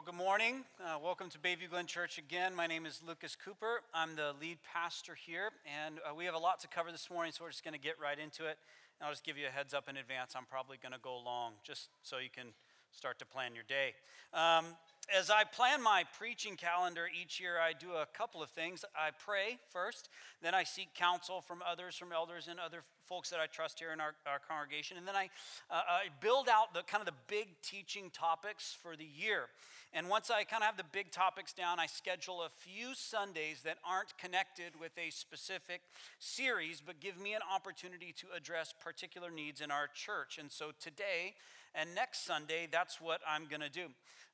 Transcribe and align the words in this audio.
Well, 0.00 0.16
good 0.16 0.24
morning. 0.24 0.64
Uh, 0.82 0.96
welcome 0.98 1.28
to 1.28 1.38
Bayview 1.38 1.68
Glen 1.68 1.84
Church 1.84 2.16
again. 2.16 2.54
My 2.54 2.66
name 2.66 2.86
is 2.86 3.02
Lucas 3.06 3.36
Cooper. 3.36 3.82
I'm 3.92 4.16
the 4.16 4.32
lead 4.40 4.56
pastor 4.64 5.14
here, 5.14 5.50
and 5.68 5.96
uh, 5.98 6.14
we 6.14 6.24
have 6.24 6.32
a 6.32 6.38
lot 6.38 6.58
to 6.60 6.68
cover 6.68 6.90
this 6.90 7.10
morning, 7.10 7.32
so 7.36 7.44
we're 7.44 7.50
just 7.50 7.62
going 7.62 7.74
to 7.74 7.78
get 7.80 8.00
right 8.00 8.18
into 8.18 8.46
it. 8.46 8.56
And 8.96 9.04
I'll 9.04 9.12
just 9.12 9.24
give 9.24 9.36
you 9.36 9.44
a 9.46 9.50
heads 9.50 9.74
up 9.74 9.90
in 9.90 9.98
advance. 9.98 10.32
I'm 10.34 10.46
probably 10.46 10.78
going 10.80 10.96
to 10.96 10.98
go 11.02 11.20
long, 11.20 11.52
just 11.62 11.90
so 12.00 12.16
you 12.16 12.30
can 12.32 12.46
start 12.92 13.18
to 13.18 13.26
plan 13.26 13.52
your 13.54 13.68
day. 13.68 13.92
Um, 14.32 14.72
as 15.16 15.30
I 15.30 15.44
plan 15.44 15.82
my 15.82 16.04
preaching 16.18 16.56
calendar 16.56 17.08
each 17.20 17.40
year, 17.40 17.58
I 17.58 17.72
do 17.72 17.92
a 17.92 18.06
couple 18.06 18.42
of 18.42 18.50
things. 18.50 18.84
I 18.94 19.10
pray 19.10 19.58
first, 19.70 20.08
then 20.42 20.54
I 20.54 20.64
seek 20.64 20.94
counsel 20.94 21.40
from 21.40 21.62
others, 21.68 21.96
from 21.96 22.12
elders, 22.12 22.48
and 22.48 22.60
other 22.60 22.82
folks 23.08 23.30
that 23.30 23.40
I 23.40 23.46
trust 23.46 23.78
here 23.78 23.92
in 23.92 24.00
our, 24.00 24.14
our 24.26 24.38
congregation. 24.38 24.96
And 24.96 25.06
then 25.06 25.16
I, 25.16 25.30
uh, 25.70 25.82
I 25.88 26.02
build 26.20 26.48
out 26.48 26.74
the 26.74 26.82
kind 26.82 27.00
of 27.00 27.06
the 27.06 27.18
big 27.28 27.48
teaching 27.62 28.10
topics 28.10 28.76
for 28.80 28.96
the 28.96 29.04
year. 29.04 29.46
And 29.92 30.08
once 30.08 30.30
I 30.30 30.44
kind 30.44 30.62
of 30.62 30.66
have 30.66 30.76
the 30.76 30.84
big 30.92 31.10
topics 31.10 31.52
down, 31.52 31.80
I 31.80 31.86
schedule 31.86 32.42
a 32.42 32.48
few 32.48 32.94
Sundays 32.94 33.62
that 33.64 33.78
aren't 33.84 34.16
connected 34.18 34.78
with 34.78 34.92
a 34.96 35.10
specific 35.10 35.80
series, 36.20 36.80
but 36.80 37.00
give 37.00 37.20
me 37.20 37.34
an 37.34 37.40
opportunity 37.52 38.14
to 38.18 38.26
address 38.36 38.72
particular 38.78 39.30
needs 39.32 39.60
in 39.60 39.72
our 39.72 39.88
church. 39.92 40.38
And 40.38 40.52
so 40.52 40.70
today, 40.80 41.34
and 41.74 41.94
next 41.94 42.24
Sunday, 42.26 42.68
that's 42.70 43.00
what 43.00 43.20
I'm 43.28 43.46
going 43.48 43.60
to 43.60 43.70
do. 43.70 43.86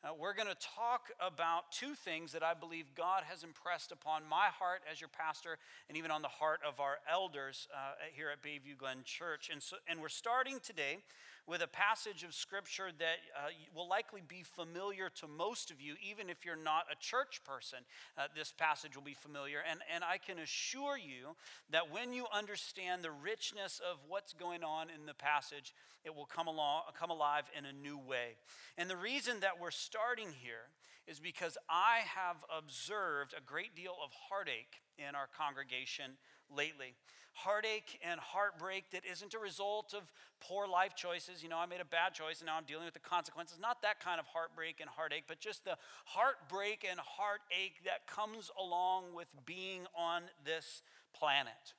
Uh, 0.04 0.10
we're 0.18 0.34
going 0.34 0.48
to 0.48 0.56
talk 0.76 1.10
about 1.20 1.72
two 1.72 1.94
things 1.94 2.32
that 2.32 2.42
I 2.42 2.54
believe 2.54 2.94
God 2.94 3.24
has 3.28 3.42
impressed 3.42 3.92
upon 3.92 4.22
my 4.28 4.46
heart 4.46 4.82
as 4.90 5.00
your 5.00 5.08
pastor 5.08 5.58
and 5.88 5.96
even 5.96 6.10
on 6.10 6.22
the 6.22 6.28
heart 6.28 6.60
of 6.66 6.80
our 6.80 6.98
elders 7.10 7.66
uh, 7.74 7.94
here 8.14 8.28
at 8.30 8.42
Bayview 8.42 8.76
Glen 8.78 8.98
Church. 9.04 9.48
And, 9.50 9.62
so, 9.62 9.76
and 9.88 10.00
we're 10.00 10.08
starting 10.08 10.60
today 10.62 10.98
with 11.46 11.62
a 11.62 11.68
passage 11.68 12.24
of 12.24 12.34
scripture 12.34 12.90
that 12.98 13.18
uh, 13.36 13.48
will 13.74 13.88
likely 13.88 14.22
be 14.26 14.42
familiar 14.42 15.08
to 15.10 15.28
most 15.28 15.70
of 15.70 15.80
you, 15.80 15.94
even 16.02 16.28
if 16.28 16.44
you're 16.44 16.56
not 16.56 16.86
a 16.90 16.96
church 16.96 17.40
person. 17.44 17.78
Uh, 18.18 18.22
this 18.34 18.52
passage 18.52 18.96
will 18.96 19.04
be 19.04 19.14
familiar. 19.14 19.58
And, 19.70 19.80
and 19.94 20.02
I 20.02 20.18
can 20.18 20.38
assure 20.38 20.98
you 20.98 21.36
that 21.70 21.92
when 21.92 22.12
you 22.12 22.26
understand 22.34 23.02
the 23.02 23.12
richness 23.12 23.80
of 23.90 23.98
what's 24.08 24.32
going 24.32 24.64
on 24.64 24.88
in 24.90 25.06
the 25.06 25.14
passage, 25.14 25.72
it 26.04 26.14
will 26.14 26.26
come, 26.26 26.48
along, 26.48 26.82
come 26.98 27.10
alive 27.10 27.44
in 27.56 27.64
a 27.64 27.72
new 27.72 27.98
way. 27.98 28.36
And 28.76 28.90
the 28.90 28.96
reason 28.96 29.40
that 29.40 29.60
we're 29.60 29.70
starting 29.70 30.28
here 30.42 30.70
is 31.06 31.20
because 31.20 31.56
I 31.70 32.00
have 32.16 32.36
observed 32.50 33.34
a 33.36 33.40
great 33.40 33.76
deal 33.76 33.94
of 34.04 34.10
heartache 34.28 34.82
in 34.98 35.14
our 35.14 35.28
congregation 35.36 36.18
lately 36.54 36.96
heartache 37.36 38.00
and 38.02 38.18
heartbreak 38.18 38.90
that 38.92 39.02
isn't 39.04 39.34
a 39.34 39.38
result 39.38 39.92
of 39.94 40.10
poor 40.40 40.66
life 40.66 40.96
choices. 40.96 41.42
You 41.42 41.50
know, 41.50 41.58
I 41.58 41.66
made 41.66 41.80
a 41.80 41.84
bad 41.84 42.14
choice 42.14 42.40
and 42.40 42.46
now 42.46 42.56
I'm 42.56 42.64
dealing 42.64 42.86
with 42.86 42.94
the 42.94 43.00
consequences. 43.00 43.58
Not 43.60 43.82
that 43.82 44.00
kind 44.00 44.18
of 44.18 44.26
heartbreak 44.26 44.80
and 44.80 44.88
heartache, 44.88 45.24
but 45.28 45.38
just 45.38 45.64
the 45.64 45.76
heartbreak 46.06 46.86
and 46.90 46.98
heartache 46.98 47.84
that 47.84 48.06
comes 48.06 48.50
along 48.58 49.14
with 49.14 49.28
being 49.44 49.86
on 49.94 50.22
this 50.44 50.82
planet. 51.14 51.74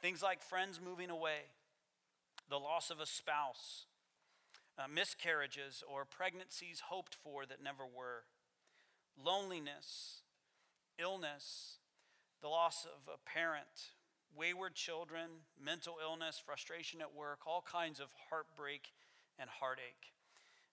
Things 0.00 0.22
like 0.22 0.42
friends 0.42 0.80
moving 0.82 1.10
away, 1.10 1.50
the 2.48 2.58
loss 2.58 2.90
of 2.90 3.00
a 3.00 3.06
spouse, 3.06 3.86
uh, 4.78 4.86
miscarriages 4.86 5.82
or 5.92 6.04
pregnancies 6.04 6.84
hoped 6.88 7.16
for 7.16 7.46
that 7.46 7.62
never 7.62 7.84
were, 7.84 8.24
loneliness, 9.20 10.20
illness, 10.98 11.78
the 12.44 12.48
loss 12.50 12.84
of 12.84 13.08
a 13.08 13.16
parent 13.26 13.88
wayward 14.36 14.74
children, 14.74 15.30
mental 15.58 15.96
illness, 16.02 16.42
frustration 16.44 17.00
at 17.00 17.14
work, 17.14 17.38
all 17.46 17.64
kinds 17.66 18.00
of 18.00 18.08
heartbreak 18.28 18.92
and 19.38 19.48
heartache. 19.48 20.12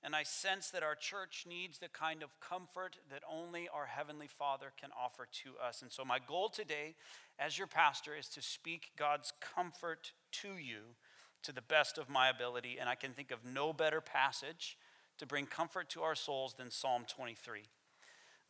And 0.03 0.14
I 0.14 0.23
sense 0.23 0.69
that 0.72 0.83
our 0.83 0.95
church 0.95 1.45
needs 1.47 1.77
the 1.77 1.88
kind 1.88 2.23
of 2.23 2.38
comfort 2.42 2.97
that 3.09 3.22
only 3.31 3.69
our 3.73 3.86
Heavenly 3.86 4.27
Father 4.27 4.73
can 4.81 4.89
offer 4.99 5.30
to 5.44 5.52
us. 5.66 5.81
And 5.81 5.89
so, 5.89 6.03
my 6.03 6.17
goal 6.19 6.49
today, 6.49 6.95
as 7.39 7.58
your 7.58 7.67
pastor, 7.67 8.17
is 8.17 8.27
to 8.30 8.42
speak 8.42 8.92
God's 8.97 9.31
comfort 9.39 10.11
to 10.42 10.58
you 10.58 10.98
to 11.43 11.53
the 11.53 11.61
best 11.61 11.98
of 11.98 12.09
my 12.09 12.27
ability. 12.27 12.80
And 12.82 12.89
I 12.89 12.95
can 12.95 13.14
think 13.14 13.32
of 13.32 13.45
no 13.45 13.71
better 13.71 14.02
passage 14.02 14.77
to 15.20 15.26
bring 15.26 15.45
comfort 15.45 15.88
to 15.92 16.02
our 16.02 16.15
souls 16.15 16.55
than 16.55 16.70
Psalm 16.70 17.05
23. 17.08 17.61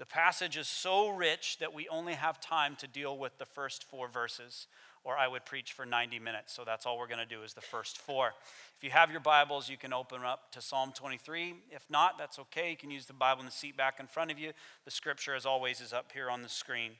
The 0.02 0.08
passage 0.08 0.58
is 0.58 0.68
so 0.68 1.10
rich 1.10 1.60
that 1.60 1.76
we 1.76 1.88
only 1.88 2.14
have 2.14 2.42
time 2.42 2.76
to 2.78 2.88
deal 2.88 3.16
with 3.20 3.38
the 3.38 3.46
first 3.46 3.84
four 3.84 4.08
verses 4.08 4.66
or 5.04 5.16
I 5.16 5.28
would 5.28 5.46
preach 5.46 5.74
for 5.74 5.86
90 5.86 6.18
minutes. 6.18 6.54
So 6.54 6.64
that's 6.66 6.88
all 6.88 6.98
we're 6.98 7.06
going 7.06 7.20
to 7.20 7.26
do 7.36 7.44
is 7.44 7.54
the 7.54 7.62
first 7.62 8.00
four. 8.00 8.34
If 8.76 8.84
you 8.84 8.90
have 8.90 9.12
your 9.12 9.20
Bibles, 9.20 9.70
you 9.70 9.78
can 9.78 9.94
open 9.94 10.24
up 10.24 10.52
to 10.54 10.62
Psalm 10.62 10.92
23. 10.96 11.54
If 11.70 11.86
not, 11.88 12.18
that's 12.18 12.40
okay. 12.40 12.72
You 12.72 12.78
can 12.78 12.90
use 12.90 13.06
the 13.06 13.14
Bible 13.14 13.42
in 13.42 13.46
the 13.46 13.52
seat 13.52 13.78
back 13.78 14.00
in 14.00 14.08
front 14.08 14.32
of 14.32 14.40
you. 14.40 14.54
The 14.86 14.92
scripture, 14.92 15.36
as 15.36 15.46
always, 15.46 15.80
is 15.82 15.94
up 15.94 16.12
here 16.12 16.32
on 16.32 16.42
the 16.42 16.50
screen. 16.50 16.94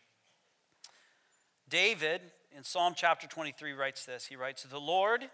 David, 1.68 2.22
in 2.56 2.64
Psalm 2.64 2.94
chapter 2.96 3.26
23, 3.26 3.74
writes 3.74 4.06
this 4.06 4.28
He 4.28 4.36
writes, 4.36 4.62
The 4.62 4.80
Lord 4.80 5.28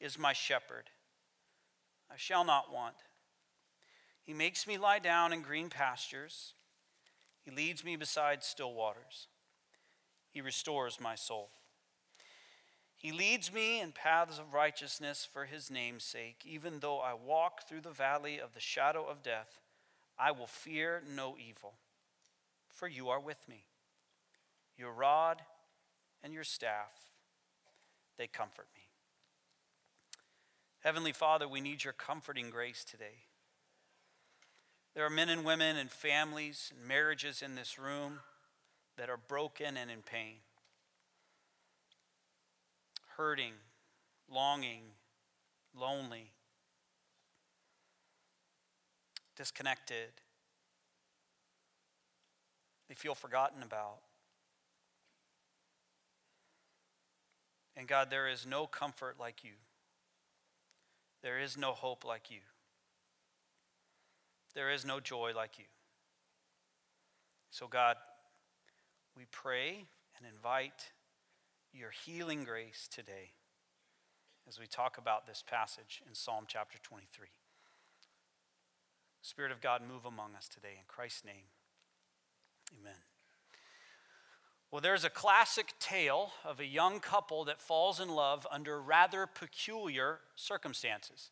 is 0.00 0.18
my 0.18 0.32
shepherd, 0.32 0.90
I 2.10 2.16
shall 2.16 2.44
not 2.44 2.74
want. 2.74 2.96
He 4.24 4.34
makes 4.34 4.66
me 4.66 4.78
lie 4.78 4.98
down 4.98 5.32
in 5.32 5.42
green 5.42 5.70
pastures, 5.70 6.54
He 7.48 7.54
leads 7.54 7.82
me 7.82 7.96
beside 7.96 8.44
still 8.44 8.74
waters, 8.74 9.26
He 10.30 10.42
restores 10.42 11.00
my 11.00 11.14
soul. 11.14 11.48
He 12.94 13.10
leads 13.10 13.50
me 13.50 13.80
in 13.80 13.92
paths 13.92 14.38
of 14.38 14.52
righteousness 14.52 15.26
for 15.32 15.44
his 15.44 15.70
name's 15.70 16.04
sake. 16.04 16.42
Even 16.44 16.80
though 16.80 16.98
I 16.98 17.14
walk 17.14 17.66
through 17.66 17.82
the 17.82 17.90
valley 17.90 18.38
of 18.38 18.52
the 18.52 18.60
shadow 18.60 19.06
of 19.06 19.22
death, 19.22 19.60
I 20.18 20.32
will 20.32 20.48
fear 20.48 21.02
no 21.14 21.36
evil, 21.38 21.74
for 22.68 22.88
you 22.88 23.08
are 23.08 23.20
with 23.20 23.48
me. 23.48 23.64
Your 24.76 24.92
rod 24.92 25.40
and 26.24 26.34
your 26.34 26.44
staff, 26.44 27.12
they 28.18 28.26
comfort 28.26 28.66
me. 28.74 28.82
Heavenly 30.80 31.12
Father, 31.12 31.48
we 31.48 31.60
need 31.60 31.84
your 31.84 31.94
comforting 31.94 32.50
grace 32.50 32.84
today. 32.84 33.27
There 34.98 35.06
are 35.06 35.10
men 35.10 35.28
and 35.28 35.44
women 35.44 35.76
and 35.76 35.88
families 35.88 36.72
and 36.76 36.88
marriages 36.88 37.40
in 37.40 37.54
this 37.54 37.78
room 37.78 38.18
that 38.96 39.08
are 39.08 39.16
broken 39.16 39.76
and 39.76 39.92
in 39.92 40.02
pain 40.02 40.38
hurting, 43.16 43.52
longing, 44.28 44.82
lonely, 45.72 46.32
disconnected. 49.36 50.10
They 52.88 52.96
feel 52.96 53.14
forgotten 53.14 53.62
about. 53.62 53.98
And 57.76 57.86
God, 57.86 58.10
there 58.10 58.26
is 58.26 58.44
no 58.44 58.66
comfort 58.66 59.14
like 59.20 59.44
you. 59.44 59.52
There 61.22 61.38
is 61.38 61.56
no 61.56 61.70
hope 61.70 62.04
like 62.04 62.32
you. 62.32 62.40
There 64.54 64.70
is 64.70 64.84
no 64.84 65.00
joy 65.00 65.32
like 65.34 65.58
you. 65.58 65.64
So, 67.50 67.66
God, 67.66 67.96
we 69.16 69.24
pray 69.30 69.86
and 70.16 70.26
invite 70.26 70.92
your 71.72 71.90
healing 71.90 72.44
grace 72.44 72.88
today 72.90 73.32
as 74.48 74.58
we 74.58 74.66
talk 74.66 74.98
about 74.98 75.26
this 75.26 75.42
passage 75.46 76.02
in 76.06 76.14
Psalm 76.14 76.44
chapter 76.46 76.78
23. 76.82 77.28
Spirit 79.22 79.52
of 79.52 79.60
God, 79.60 79.82
move 79.86 80.04
among 80.06 80.34
us 80.34 80.48
today. 80.48 80.74
In 80.78 80.84
Christ's 80.86 81.24
name, 81.24 81.50
amen. 82.80 82.94
Well, 84.70 84.80
there's 84.80 85.04
a 85.04 85.10
classic 85.10 85.72
tale 85.80 86.32
of 86.44 86.60
a 86.60 86.66
young 86.66 87.00
couple 87.00 87.44
that 87.44 87.60
falls 87.60 88.00
in 88.00 88.08
love 88.08 88.46
under 88.50 88.80
rather 88.80 89.26
peculiar 89.26 90.20
circumstances. 90.36 91.30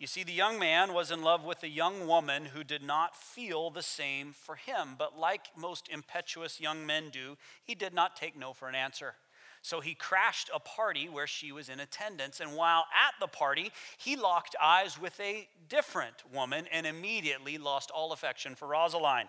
You 0.00 0.06
see, 0.06 0.24
the 0.24 0.32
young 0.32 0.58
man 0.58 0.94
was 0.94 1.10
in 1.10 1.20
love 1.20 1.44
with 1.44 1.62
a 1.62 1.68
young 1.68 2.06
woman 2.06 2.46
who 2.46 2.64
did 2.64 2.82
not 2.82 3.14
feel 3.14 3.68
the 3.68 3.82
same 3.82 4.32
for 4.32 4.56
him, 4.56 4.94
but 4.96 5.18
like 5.18 5.48
most 5.54 5.90
impetuous 5.90 6.58
young 6.58 6.86
men 6.86 7.10
do, 7.10 7.36
he 7.62 7.74
did 7.74 7.92
not 7.92 8.16
take 8.16 8.34
no 8.34 8.54
for 8.54 8.66
an 8.66 8.74
answer. 8.74 9.12
So 9.60 9.80
he 9.80 9.94
crashed 9.94 10.50
a 10.54 10.58
party 10.58 11.10
where 11.10 11.26
she 11.26 11.52
was 11.52 11.68
in 11.68 11.80
attendance. 11.80 12.40
And 12.40 12.56
while 12.56 12.86
at 12.94 13.12
the 13.20 13.26
party, 13.26 13.72
he 13.98 14.16
locked 14.16 14.56
eyes 14.58 14.98
with 14.98 15.20
a 15.20 15.46
different 15.68 16.14
woman 16.32 16.64
and 16.72 16.86
immediately 16.86 17.58
lost 17.58 17.90
all 17.90 18.12
affection 18.12 18.54
for 18.54 18.68
Rosaline. 18.68 19.28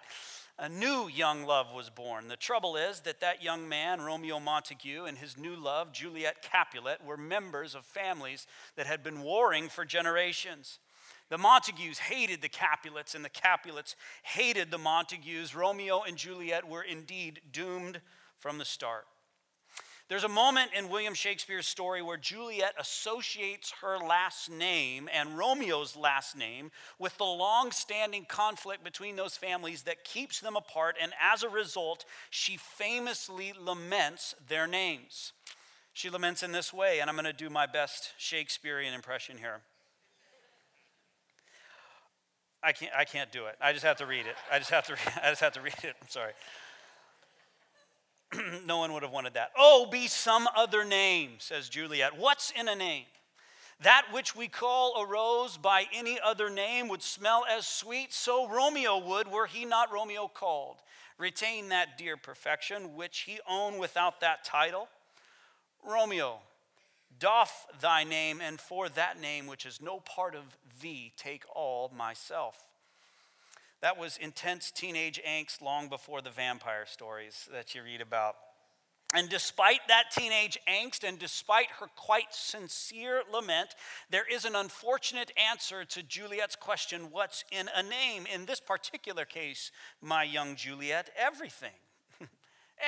A 0.60 0.70
new 0.70 1.08
young 1.08 1.46
love 1.46 1.74
was 1.74 1.90
born. 1.90 2.28
The 2.28 2.36
trouble 2.36 2.76
is 2.76 3.00
that 3.02 3.20
that 3.22 3.44
young 3.44 3.68
man, 3.68 4.02
Romeo 4.02 4.40
Montague, 4.40 5.06
and 5.06 5.18
his 5.18 5.38
new 5.38 5.56
love, 5.56 5.92
Juliet 5.92 6.42
Capulet, 6.42 7.04
were 7.04 7.18
members 7.18 7.74
of 7.74 7.86
families 7.86 8.46
that 8.76 8.86
had 8.86 9.04
been 9.04 9.22
warring 9.22 9.70
for 9.70 9.86
generations. 9.86 10.80
The 11.30 11.38
Montagues 11.38 11.98
hated 11.98 12.42
the 12.42 12.50
Capulets, 12.50 13.16
and 13.16 13.24
the 13.24 13.30
Capulets 13.30 13.96
hated 14.24 14.70
the 14.70 14.78
Montagues. 14.78 15.56
Romeo 15.56 16.02
and 16.02 16.18
Juliet 16.18 16.68
were 16.68 16.84
indeed 16.84 17.42
doomed 17.52 18.02
from 18.38 18.58
the 18.58 18.66
start. 18.66 19.06
There's 20.12 20.26
a 20.26 20.28
moment 20.28 20.72
in 20.78 20.90
William 20.90 21.14
Shakespeare's 21.14 21.68
story 21.68 22.02
where 22.02 22.18
Juliet 22.18 22.74
associates 22.78 23.72
her 23.82 23.98
last 23.98 24.52
name 24.52 25.08
and 25.14 25.38
Romeo's 25.38 25.96
last 25.96 26.36
name 26.36 26.72
with 27.00 27.18
the 27.18 27.24
long 27.24 27.72
standing 27.72 28.26
conflict 28.26 28.84
between 28.84 29.16
those 29.16 29.38
families 29.38 29.84
that 29.84 30.04
keeps 30.04 30.42
them 30.42 30.58
apart, 30.58 30.98
and 31.02 31.14
as 31.18 31.44
a 31.44 31.50
result, 31.50 32.04
she 32.30 32.58
famously 32.58 33.54
laments 33.58 34.36
their 34.50 34.68
names. 34.68 35.32
She 35.94 36.10
laments 36.10 36.44
in 36.44 36.52
this 36.52 36.74
way, 36.74 37.00
and 37.00 37.10
I'm 37.10 37.16
going 37.16 37.24
to 37.24 37.32
do 37.32 37.50
my 37.50 37.66
best 37.66 38.12
Shakespearean 38.18 38.94
impression 38.94 39.38
here. 39.38 39.62
I 42.62 42.74
can't, 42.74 42.92
I 42.94 43.06
can't 43.06 43.32
do 43.32 43.46
it. 43.46 43.56
I 43.62 43.72
just 43.72 43.86
have 43.86 43.96
to 44.00 44.06
read 44.06 44.26
it. 44.26 44.36
I 44.52 44.60
just 44.60 44.72
have 44.72 44.86
to, 44.88 44.94
I 45.24 45.30
just 45.30 45.40
have 45.40 45.54
to 45.54 45.62
read 45.62 45.82
it. 45.86 45.96
I'm 46.02 46.10
sorry. 46.10 46.34
no 48.66 48.78
one 48.78 48.94
would 48.94 49.04
have 49.04 49.12
wanted 49.12 49.34
that. 49.34 49.52
Oh, 49.58 49.88
be 49.90 50.08
some 50.08 50.48
other 50.56 50.86
name, 50.86 51.32
says 51.40 51.70
Juliet. 51.70 52.18
What's 52.18 52.52
in 52.52 52.68
a 52.68 52.76
name? 52.76 53.06
That 53.84 54.06
which 54.12 54.36
we 54.36 54.48
call 54.48 55.02
a 55.02 55.06
rose 55.06 55.58
by 55.58 55.86
any 55.92 56.20
other 56.24 56.50
name 56.50 56.88
would 56.88 57.02
smell 57.02 57.44
as 57.50 57.68
sweet, 57.68 58.14
so 58.14 58.48
Romeo 58.48 59.00
would, 59.00 59.28
were 59.28 59.48
he 59.48 59.66
not 59.66 59.92
Romeo 59.92 60.28
called. 60.28 60.78
Retain 61.18 61.70
that 61.70 61.98
dear 61.98 62.16
perfection 62.16 62.96
which 62.96 63.22
he 63.22 63.40
owned 63.50 63.80
without 63.80 64.22
that 64.22 64.44
title. 64.44 64.88
Romeo, 65.84 66.40
doff 67.20 67.66
thy 67.82 68.04
name, 68.04 68.40
and 68.40 68.62
for 68.62 68.88
that 68.90 69.20
name 69.20 69.48
which 69.48 69.66
is 69.66 69.82
no 69.82 70.00
part 70.00 70.36
of 70.36 70.44
thee, 70.82 71.12
take 71.18 71.44
all 71.56 71.92
myself. 71.96 72.71
That 73.82 73.98
was 73.98 74.18
intense 74.18 74.72
teenage 74.72 75.20
angst 75.28 75.62
long 75.62 75.90
before 75.90 76.22
the 76.22 76.30
vampire 76.30 76.86
stories 76.86 77.50
that 77.52 77.74
you 77.74 77.84
read 77.84 78.02
about. 78.02 78.36
And 79.14 79.28
despite 79.28 79.82
that 79.88 80.12
teenage 80.12 80.58
angst 80.68 81.04
and 81.04 81.20
despite 81.20 81.70
her 81.80 81.88
quite 81.98 82.34
sincere 82.34 83.24
lament, 83.32 83.76
there 84.10 84.26
is 84.32 84.46
an 84.46 84.56
unfortunate 84.56 85.32
answer 85.52 85.84
to 85.84 86.04
Juliet's 86.04 86.56
question 86.56 87.10
what's 87.12 87.44
in 87.52 87.70
a 87.76 87.84
name? 87.84 88.26
In 88.34 88.46
this 88.46 88.62
particular 88.62 89.26
case, 89.26 89.72
my 90.02 90.24
young 90.24 90.56
Juliet, 90.56 91.10
everything. 91.18 91.76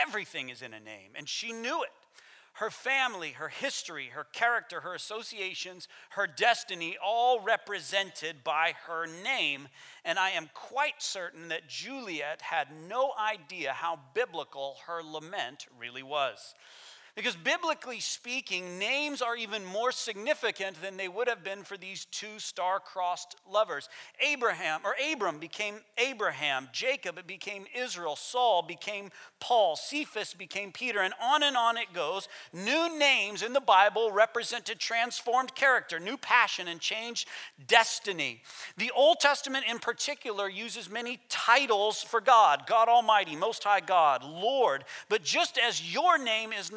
everything 0.07 0.49
is 0.49 0.61
in 0.61 0.73
a 0.73 0.79
name. 0.79 1.11
And 1.15 1.27
she 1.27 1.51
knew 1.51 1.83
it 1.83 1.89
her 2.53 2.69
family, 2.69 3.31
her 3.31 3.49
history, 3.49 4.09
her 4.13 4.25
character, 4.31 4.81
her 4.81 4.93
associations, 4.93 5.87
her 6.11 6.27
destiny, 6.27 6.97
all 7.03 7.39
represented 7.39 8.43
by 8.43 8.73
her 8.85 9.07
name. 9.23 9.67
And 10.05 10.19
I 10.19 10.31
am 10.31 10.49
quite 10.53 11.01
certain 11.01 11.47
that 11.47 11.67
Juliet 11.67 12.41
had 12.41 12.67
no 12.87 13.11
idea 13.19 13.73
how 13.73 13.99
biblical 14.13 14.77
her 14.85 15.01
lament 15.03 15.65
really 15.79 16.03
was. 16.03 16.53
Because 17.15 17.35
biblically 17.35 17.99
speaking, 17.99 18.79
names 18.79 19.21
are 19.21 19.35
even 19.35 19.63
more 19.63 19.91
significant 19.91 20.81
than 20.81 20.97
they 20.97 21.07
would 21.07 21.27
have 21.27 21.43
been 21.43 21.63
for 21.63 21.77
these 21.77 22.05
two 22.05 22.39
star 22.39 22.79
crossed 22.79 23.35
lovers. 23.47 23.87
Abraham, 24.19 24.81
or 24.83 24.95
Abram, 25.11 25.37
became 25.37 25.75
Abraham. 25.99 26.69
Jacob 26.73 27.19
became 27.27 27.65
Israel. 27.75 28.15
Saul 28.15 28.63
became 28.63 29.11
Paul. 29.39 29.75
Cephas 29.75 30.33
became 30.33 30.71
Peter. 30.71 31.01
And 31.01 31.13
on 31.21 31.43
and 31.43 31.55
on 31.55 31.77
it 31.77 31.93
goes. 31.93 32.27
New 32.51 32.97
names 32.97 33.43
in 33.43 33.53
the 33.53 33.61
Bible 33.61 34.11
represented 34.11 34.79
transformed 34.79 35.53
character, 35.53 35.99
new 35.99 36.17
passion, 36.17 36.67
and 36.67 36.79
changed 36.79 37.27
destiny. 37.67 38.41
The 38.77 38.89
Old 38.89 39.19
Testament 39.19 39.65
in 39.69 39.77
particular 39.77 40.49
uses 40.49 40.89
many 40.89 41.19
titles 41.29 42.01
for 42.01 42.21
God 42.21 42.65
God 42.65 42.87
Almighty, 42.89 43.35
Most 43.35 43.63
High 43.63 43.81
God, 43.81 44.23
Lord. 44.23 44.83
But 45.09 45.23
just 45.23 45.59
as 45.59 45.93
your 45.93 46.17
name 46.17 46.51
is 46.51 46.71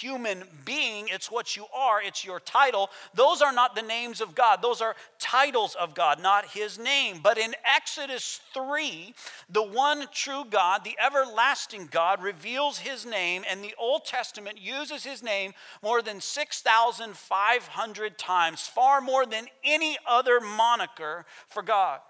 human 0.00 0.44
being, 0.64 1.08
it's 1.08 1.30
what 1.30 1.56
you 1.56 1.66
are, 1.74 2.02
it's 2.02 2.24
your 2.24 2.40
title. 2.40 2.90
Those 3.14 3.42
are 3.42 3.52
not 3.52 3.74
the 3.74 3.82
names 3.82 4.20
of 4.20 4.34
God, 4.34 4.62
those 4.62 4.80
are 4.80 4.96
titles 5.18 5.74
of 5.74 5.94
God, 5.94 6.22
not 6.22 6.46
his 6.46 6.78
name. 6.78 7.20
But 7.22 7.38
in 7.38 7.54
Exodus 7.64 8.40
3, 8.54 9.14
the 9.48 9.62
one 9.62 10.06
true 10.12 10.44
God, 10.48 10.84
the 10.84 10.96
everlasting 10.98 11.88
God, 11.90 12.22
reveals 12.22 12.78
his 12.78 13.06
name, 13.06 13.44
and 13.48 13.62
the 13.62 13.74
Old 13.78 14.04
Testament 14.04 14.58
uses 14.58 15.04
his 15.04 15.22
name 15.22 15.52
more 15.82 16.02
than 16.02 16.20
6,500 16.20 18.18
times, 18.18 18.66
far 18.66 19.00
more 19.00 19.26
than 19.26 19.46
any 19.64 19.96
other 20.06 20.40
moniker 20.40 21.24
for 21.48 21.62
God. 21.62 22.00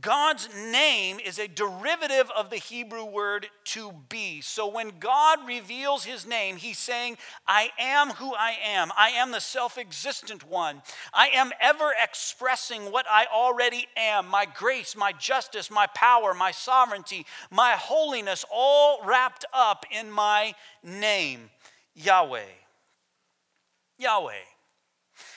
God's 0.00 0.48
name 0.54 1.20
is 1.24 1.38
a 1.38 1.46
derivative 1.46 2.30
of 2.36 2.50
the 2.50 2.56
Hebrew 2.56 3.04
word 3.04 3.46
to 3.64 3.92
be. 4.08 4.40
So 4.40 4.66
when 4.66 4.92
God 4.98 5.46
reveals 5.46 6.04
his 6.04 6.26
name, 6.26 6.56
he's 6.56 6.78
saying, 6.78 7.16
I 7.46 7.70
am 7.78 8.10
who 8.10 8.34
I 8.34 8.56
am. 8.64 8.90
I 8.96 9.10
am 9.10 9.30
the 9.30 9.40
self 9.40 9.78
existent 9.78 10.48
one. 10.48 10.82
I 11.12 11.28
am 11.28 11.52
ever 11.60 11.92
expressing 12.02 12.90
what 12.90 13.06
I 13.08 13.26
already 13.32 13.86
am 13.96 14.26
my 14.26 14.46
grace, 14.46 14.96
my 14.96 15.12
justice, 15.12 15.70
my 15.70 15.86
power, 15.94 16.34
my 16.34 16.50
sovereignty, 16.50 17.24
my 17.50 17.72
holiness, 17.72 18.44
all 18.52 19.00
wrapped 19.04 19.44
up 19.52 19.86
in 19.92 20.10
my 20.10 20.54
name, 20.82 21.50
Yahweh. 21.94 22.42
Yahweh. 23.98 24.53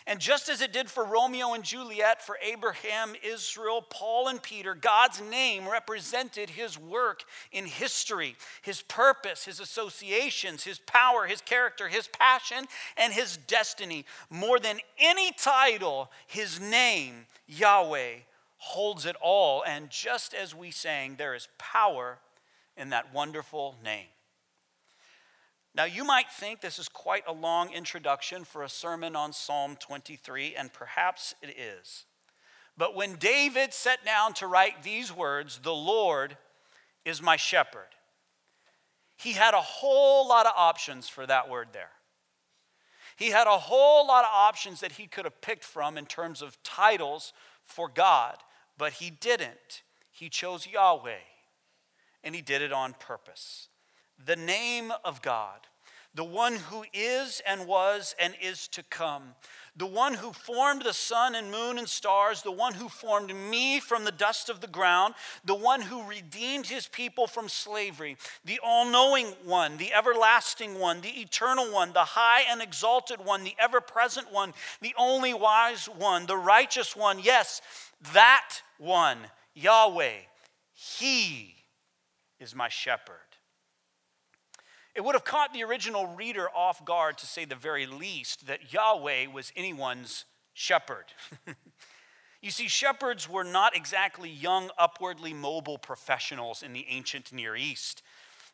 And 0.07 0.21
just 0.21 0.48
as 0.48 0.62
it 0.62 0.71
did 0.71 0.89
for 0.89 1.04
Romeo 1.04 1.51
and 1.54 1.65
Juliet, 1.65 2.21
for 2.25 2.38
Abraham, 2.42 3.13
Israel, 3.21 3.81
Paul, 3.81 4.30
and 4.30 4.42
Peter, 4.42 4.74
God's 4.74 5.19
name 5.19 5.68
represented 5.68 6.50
his 6.50 6.80
work 6.80 7.25
in 7.51 7.65
history, 7.65 8.38
his 8.62 8.81
purpose, 8.81 9.44
his 9.44 9.59
associations, 9.59 10.63
his 10.63 10.80
power, 10.80 11.27
his 11.27 11.42
character, 11.42 11.89
his 11.89 12.07
passion, 12.07 12.68
and 12.95 13.12
his 13.12 13.36
destiny. 13.36 14.06
More 14.30 14.59
than 14.59 14.80
any 14.98 15.33
title, 15.33 16.09
his 16.25 16.57
name, 16.57 17.25
Yahweh, 17.45 18.19
holds 18.56 19.06
it 19.06 19.18
all. 19.21 19.62
And 19.68 19.89
just 19.89 20.33
as 20.33 20.56
we 20.56 20.71
sang, 20.71 21.18
there 21.18 21.36
is 21.36 21.50
power 21.57 22.19
in 22.77 22.92
that 22.92 23.13
wonderful 23.13 23.75
name. 23.83 24.07
Now, 25.78 25.86
you 25.86 26.04
might 26.04 26.32
think 26.32 26.60
this 26.60 26.80
is 26.80 26.90
quite 26.90 27.24
a 27.28 27.32
long 27.32 27.72
introduction 27.72 28.46
for 28.46 28.64
a 28.64 28.70
sermon 28.70 29.16
on 29.16 29.32
Psalm 29.32 29.76
23, 29.80 30.56
and 30.56 30.74
perhaps 30.74 31.36
it 31.40 31.56
is. 31.56 32.06
But 32.76 32.96
when 32.96 33.18
David 33.18 33.76
sat 33.76 34.04
down 34.04 34.34
to 34.36 34.48
write 34.48 34.82
these 34.82 35.14
words, 35.14 35.60
the 35.62 35.76
Lord 35.76 36.36
is 37.06 37.22
my 37.22 37.36
shepherd, 37.36 37.94
he 39.18 39.34
had 39.34 39.54
a 39.54 39.62
whole 39.62 40.28
lot 40.28 40.48
of 40.48 40.54
options 40.58 41.08
for 41.08 41.28
that 41.28 41.48
word 41.48 41.68
there. 41.74 41.92
He 43.16 43.30
had 43.30 43.46
a 43.46 43.60
whole 43.60 44.08
lot 44.08 44.24
of 44.24 44.32
options 44.34 44.80
that 44.80 44.94
he 44.94 45.06
could 45.06 45.26
have 45.26 45.42
picked 45.42 45.64
from 45.64 45.96
in 45.96 46.08
terms 46.08 46.42
of 46.42 46.58
titles 46.64 47.34
for 47.64 47.88
God, 47.88 48.38
but 48.80 48.94
he 48.94 49.12
didn't. 49.12 49.84
He 50.10 50.28
chose 50.28 50.66
Yahweh, 50.66 51.22
and 52.24 52.34
he 52.34 52.42
did 52.42 52.64
it 52.64 52.74
on 52.74 52.96
purpose 53.00 53.68
the 54.26 54.36
name 54.36 54.92
of 55.04 55.21
God, 55.21 55.59
the 56.14 56.24
one 56.24 56.56
who 56.56 56.83
is 56.94 57.42
and 57.45 57.68
was 57.68 58.16
and 58.19 58.33
is 58.42 58.68
to 58.69 58.83
come, 58.83 59.36
the 59.76 59.86
one 59.86 60.16
who 60.16 60.33
formed 60.33 60.81
the 60.81 60.94
sun 60.94 61.36
and 61.36 61.52
moon 61.52 61.78
and 61.78 61.88
stars, 61.88 62.42
the 62.42 62.52
one 62.52 62.74
who 62.74 62.90
formed 62.90 63.33
me 63.36 63.80
from 63.80 64.04
the 64.04 64.12
dust 64.12 64.50
of 64.50 64.59
the 64.59 64.68
ground, 64.68 65.14
the 65.45 65.54
one 65.54 65.81
who 65.81 66.02
redeemed 66.09 66.66
his 66.66 66.88
people 66.88 67.28
from 67.28 67.47
slavery, 67.47 68.18
the 68.44 68.59
all 68.64 68.90
knowing 68.90 69.28
one, 69.45 69.78
the 69.78 69.94
everlasting 69.94 70.80
one, 70.80 71.02
the 71.02 71.21
eternal 71.21 71.71
one, 71.71 71.94
the 71.94 72.00
high 72.00 72.42
and 72.50 72.59
exalted 72.59 73.24
one, 73.24 73.44
the 73.44 73.56
ever 73.59 73.80
present 73.80 74.33
one, 74.33 74.54
the 74.81 74.95
only 74.97 75.36
wise 75.36 75.86
one, 75.86 76.26
the 76.26 76.38
righteous 76.38 76.95
one. 76.95 77.19
Yes, 77.19 77.62
that 78.14 78.62
one, 78.80 79.19
Yahweh, 79.54 80.21
he 80.74 81.54
is 82.40 82.56
my 82.56 82.69
shepherd. 82.69 83.27
It 84.97 85.04
would 85.04 85.13
have 85.13 85.23
caught 85.23 85.54
the 85.54 85.63
original 85.63 86.07
reader 86.07 86.49
off 86.49 86.83
guard 86.83 87.19
to 87.19 87.27
say 87.27 87.45
the 87.45 87.54
very 87.54 87.85
least 87.85 88.47
that 88.47 88.73
Yahweh 88.73 89.27
was 89.27 89.54
anyone's 89.56 90.25
shepherd. 90.56 91.06
you 92.42 92.49
see, 92.49 92.68
shepherds 92.68 93.30
were 93.30 93.44
not 93.44 93.75
exactly 93.75 94.27
young, 94.27 94.71
upwardly 94.75 95.35
mobile 95.35 95.77
professionals 95.77 96.63
in 96.63 96.73
the 96.73 96.87
ancient 96.89 97.31
Near 97.31 97.56
East. 97.56 98.01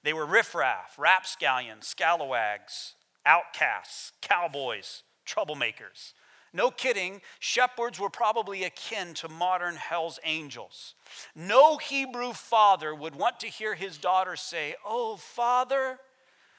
They 0.03 0.11
were 0.11 0.25
riffraff, 0.25 0.99
rapscallions, 0.99 1.87
scalawags, 1.87 2.95
outcasts, 3.25 4.11
cowboys, 4.19 5.03
troublemakers. 5.25 6.11
No 6.51 6.71
kidding, 6.71 7.21
shepherds 7.39 8.01
were 8.01 8.09
probably 8.09 8.65
akin 8.65 9.13
to 9.13 9.29
modern 9.29 9.75
Hell's 9.77 10.19
Angels. 10.25 10.93
No 11.33 11.77
Hebrew 11.77 12.33
father 12.33 12.93
would 12.93 13.15
want 13.15 13.39
to 13.39 13.47
hear 13.47 13.75
his 13.75 13.97
daughter 13.97 14.35
say, 14.35 14.75
Oh, 14.85 15.15
father, 15.15 15.99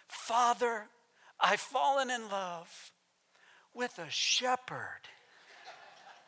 Father, 0.09 0.87
I've 1.41 1.61
fallen 1.61 2.11
in 2.11 2.29
love 2.29 2.93
with 3.75 3.99
a 3.99 4.11
shepherd. 4.11 5.01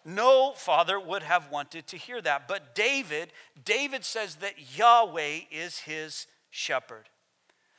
No 0.05 0.53
father 0.53 1.01
would 1.01 1.23
have 1.23 1.51
wanted 1.51 1.89
to 1.89 1.97
hear 1.97 2.21
that. 2.23 2.47
But 2.47 2.75
David, 2.75 3.33
David 3.65 4.05
says 4.05 4.37
that 4.37 4.77
Yahweh 4.77 5.41
is 5.51 5.79
his 5.81 6.27
shepherd. 6.51 7.09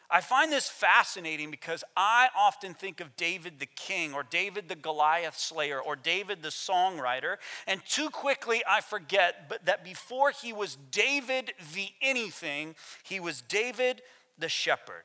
I 0.09 0.21
find 0.21 0.51
this 0.51 0.69
fascinating 0.69 1.51
because 1.51 1.83
I 1.95 2.29
often 2.35 2.73
think 2.73 3.01
of 3.01 3.17
David 3.17 3.59
the 3.59 3.65
king, 3.65 4.13
or 4.13 4.23
David 4.23 4.69
the 4.69 4.75
Goliath 4.75 5.37
slayer, 5.37 5.81
or 5.81 5.97
David 5.97 6.41
the 6.41 6.49
songwriter, 6.49 7.37
and 7.65 7.81
too 7.85 8.09
quickly 8.09 8.63
I 8.67 8.79
forget 8.79 9.51
that 9.65 9.83
before 9.83 10.31
he 10.31 10.53
was 10.53 10.77
David 10.91 11.51
the 11.73 11.89
anything, 12.01 12.75
he 13.03 13.19
was 13.19 13.41
David 13.41 14.01
the 14.37 14.47
shepherd. 14.47 15.03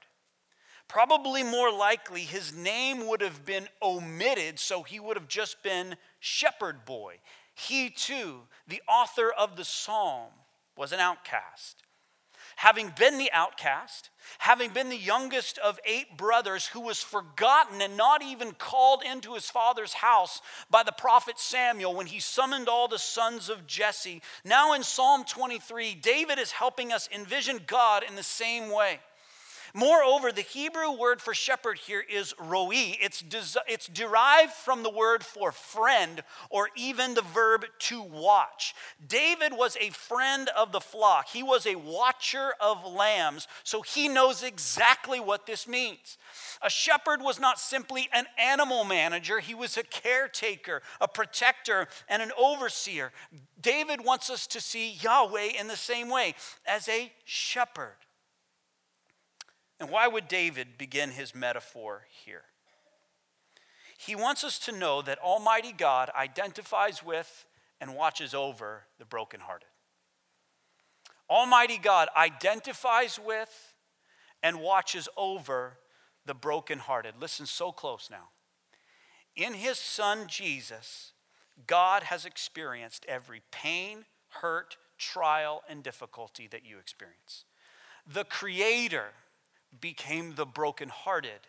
Probably 0.93 1.43
more 1.43 1.73
likely, 1.73 2.21
his 2.21 2.55
name 2.55 3.07
would 3.07 3.23
have 3.23 3.47
been 3.47 3.67
omitted, 3.81 4.59
so 4.59 4.83
he 4.83 5.01
would 5.01 5.17
have 5.17 5.27
just 5.27 5.63
been 5.63 5.97
shepherd 6.21 6.85
boy. 6.85 7.17
He 7.55 7.89
too, 7.89 8.41
the 8.69 8.83
author 8.87 9.33
of 9.33 9.57
the 9.57 9.65
psalm, 9.65 10.29
was 10.77 10.93
an 10.93 11.01
outcast. 11.01 11.79
Having 12.57 12.93
been 12.99 13.17
the 13.17 13.33
outcast, 13.33 14.11
having 14.37 14.69
been 14.69 14.91
the 14.91 14.97
youngest 14.99 15.57
of 15.57 15.81
eight 15.87 16.19
brothers 16.19 16.67
who 16.67 16.81
was 16.83 17.01
forgotten 17.01 17.81
and 17.81 17.97
not 17.97 18.23
even 18.23 18.53
called 18.53 19.03
into 19.03 19.33
his 19.33 19.49
father's 19.49 19.95
house 19.95 20.43
by 20.71 20.83
the 20.83 20.93
prophet 20.93 21.39
Samuel 21.39 21.95
when 21.95 22.07
he 22.07 22.21
summoned 22.21 22.69
all 22.69 22.87
the 22.87 22.99
sons 22.99 23.49
of 23.49 23.67
Jesse. 23.67 24.21
Now 24.45 24.75
in 24.75 24.83
Psalm 24.83 25.25
23, 25.25 25.95
David 25.95 26.39
is 26.39 26.53
helping 26.53 26.93
us 26.93 27.09
envision 27.11 27.63
God 27.67 28.05
in 28.07 28.15
the 28.15 28.23
same 28.23 28.71
way. 28.71 29.01
Moreover, 29.75 30.31
the 30.31 30.43
Hebrew 30.43 30.93
word 30.93 31.23
for 31.23 31.33
shepherd 31.33 31.79
here 31.79 32.05
is 32.07 32.35
roi. 32.39 32.97
It's, 33.01 33.23
des- 33.23 33.61
it's 33.67 33.87
derived 33.87 34.53
from 34.53 34.83
the 34.83 34.91
word 34.91 35.25
for 35.25 35.51
friend 35.51 36.23
or 36.51 36.69
even 36.77 37.15
the 37.15 37.23
verb 37.23 37.65
to 37.81 38.03
watch. 38.03 38.75
David 39.07 39.55
was 39.55 39.79
a 39.81 39.91
friend 39.91 40.51
of 40.57 40.73
the 40.73 40.81
flock, 40.81 41.29
he 41.29 41.43
was 41.43 41.67
a 41.67 41.77
watcher 41.77 42.53
of 42.61 42.85
lambs, 42.85 43.49
so 43.65 43.81
he 43.81 44.09
knows 44.09 44.43
exactly 44.43 45.21
what 45.21 45.47
this 45.47 45.67
means. 45.67 46.19
A 46.61 46.69
shepherd 46.69 47.23
was 47.23 47.41
not 47.41 47.59
simply 47.59 48.09
an 48.13 48.27
animal 48.39 48.85
manager, 48.85 49.41
he 49.41 49.55
was 49.55 49.79
a 49.79 49.83
caretaker, 49.83 50.83
a 51.01 51.09
protector, 51.09 51.89
and 52.09 52.21
an 52.21 52.33
overseer. 52.39 53.11
David 53.61 54.05
wants 54.05 54.29
us 54.29 54.47
to 54.49 54.61
see 54.61 54.93
Yahweh 54.93 55.53
in 55.59 55.69
the 55.69 55.77
same 55.77 56.11
way 56.11 56.35
as 56.67 56.89
a 56.89 57.11
shepherd. 57.25 57.97
And 59.83 59.91
why 59.91 60.07
would 60.07 60.29
David 60.29 60.79
begin 60.79 61.11
his 61.11 61.35
metaphor 61.35 62.05
here? 62.25 62.43
He 63.99 64.15
wants 64.15 64.45
us 64.45 64.61
to 64.61 64.71
know 64.71 65.03
that 65.03 65.19
Almighty 65.19 65.73
God 65.73 66.09
identifies 66.17 67.05
with 67.05 67.47
and 67.81 67.97
watches 67.97 68.33
over 68.33 68.85
the 69.01 69.05
brokenhearted. 69.05 69.67
Almighty 71.29 71.79
God 71.79 72.11
identifies 72.17 73.19
with 73.19 73.75
and 74.41 74.61
watches 74.61 75.09
over 75.17 75.79
the 76.27 76.35
brokenhearted. 76.35 77.15
Listen 77.21 77.45
so 77.45 77.73
close 77.73 78.07
now. 78.09 78.29
In 79.35 79.53
his 79.53 79.79
son 79.79 80.29
Jesus, 80.29 81.11
God 81.67 82.05
has 82.05 82.25
experienced 82.25 83.05
every 83.09 83.43
pain, 83.51 84.05
hurt, 84.29 84.77
trial, 84.97 85.65
and 85.69 85.83
difficulty 85.83 86.47
that 86.47 86.65
you 86.65 86.79
experience. 86.79 87.47
The 88.07 88.23
Creator 88.23 89.07
became 89.81 90.35
the 90.35 90.47
brokenhearted 90.47 91.41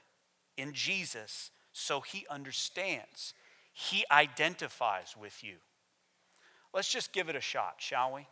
in 0.58 0.74
Jesus 0.74 1.52
so 1.72 2.02
he 2.02 2.26
understands. 2.30 3.34
He 3.74 4.06
identifies 4.12 5.16
with 5.20 5.44
you. 5.44 5.56
Let's 6.74 6.92
just 6.92 7.14
give 7.14 7.30
it 7.30 7.36
a 7.36 7.42
shot, 7.42 7.76
shall 7.80 8.14
we? 8.14 8.28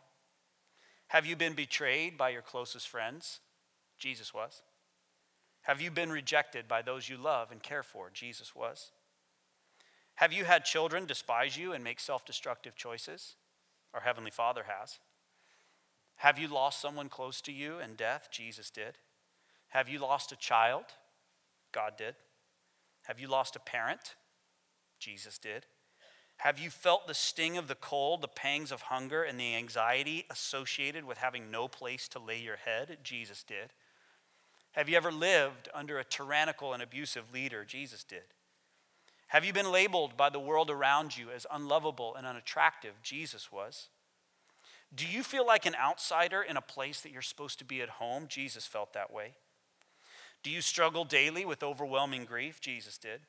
Have 1.08 1.26
you 1.26 1.36
been 1.36 1.54
betrayed 1.54 2.16
by 2.16 2.30
your 2.30 2.42
closest 2.42 2.88
friends? 2.88 3.40
Jesus 3.98 4.32
was. 4.32 4.62
Have 5.62 5.80
you 5.80 5.90
been 5.90 6.10
rejected 6.10 6.66
by 6.66 6.82
those 6.82 7.08
you 7.08 7.16
love 7.16 7.52
and 7.52 7.62
care 7.62 7.82
for? 7.82 8.10
Jesus 8.12 8.54
was. 8.54 8.90
Have 10.14 10.32
you 10.32 10.44
had 10.44 10.64
children 10.64 11.06
despise 11.06 11.56
you 11.56 11.72
and 11.72 11.84
make 11.84 12.00
self 12.00 12.24
destructive 12.24 12.76
choices? 12.76 13.36
Our 13.94 14.00
Heavenly 14.00 14.30
Father 14.30 14.64
has. 14.66 14.98
Have 16.16 16.38
you 16.38 16.48
lost 16.48 16.80
someone 16.80 17.08
close 17.08 17.40
to 17.42 17.52
you 17.52 17.78
in 17.78 17.94
death? 17.94 18.28
Jesus 18.30 18.70
did. 18.70 18.98
Have 19.72 19.88
you 19.88 19.98
lost 19.98 20.32
a 20.32 20.36
child? 20.36 20.84
God 21.72 21.94
did. 21.96 22.14
Have 23.04 23.18
you 23.18 23.26
lost 23.26 23.56
a 23.56 23.58
parent? 23.58 24.16
Jesus 24.98 25.38
did. 25.38 25.64
Have 26.36 26.58
you 26.58 26.68
felt 26.68 27.06
the 27.06 27.14
sting 27.14 27.56
of 27.56 27.68
the 27.68 27.74
cold, 27.74 28.20
the 28.20 28.28
pangs 28.28 28.70
of 28.70 28.82
hunger, 28.82 29.22
and 29.22 29.40
the 29.40 29.54
anxiety 29.54 30.26
associated 30.28 31.04
with 31.04 31.16
having 31.16 31.50
no 31.50 31.68
place 31.68 32.06
to 32.08 32.18
lay 32.18 32.38
your 32.38 32.56
head? 32.56 32.98
Jesus 33.02 33.42
did. 33.42 33.72
Have 34.72 34.90
you 34.90 34.96
ever 34.98 35.10
lived 35.10 35.70
under 35.72 35.98
a 35.98 36.04
tyrannical 36.04 36.74
and 36.74 36.82
abusive 36.82 37.32
leader? 37.32 37.64
Jesus 37.64 38.04
did. 38.04 38.24
Have 39.28 39.46
you 39.46 39.54
been 39.54 39.72
labeled 39.72 40.18
by 40.18 40.28
the 40.28 40.38
world 40.38 40.70
around 40.70 41.16
you 41.16 41.28
as 41.34 41.46
unlovable 41.50 42.14
and 42.14 42.26
unattractive? 42.26 42.92
Jesus 43.02 43.50
was. 43.50 43.88
Do 44.94 45.06
you 45.06 45.22
feel 45.22 45.46
like 45.46 45.64
an 45.64 45.76
outsider 45.76 46.42
in 46.42 46.58
a 46.58 46.62
place 46.62 47.00
that 47.00 47.12
you're 47.12 47.22
supposed 47.22 47.58
to 47.60 47.64
be 47.64 47.80
at 47.80 47.88
home? 47.88 48.26
Jesus 48.28 48.66
felt 48.66 48.92
that 48.92 49.10
way. 49.10 49.32
Do 50.42 50.50
you 50.50 50.60
struggle 50.60 51.04
daily 51.04 51.44
with 51.44 51.62
overwhelming 51.62 52.24
grief? 52.24 52.60
Jesus 52.60 52.98
did. 52.98 53.20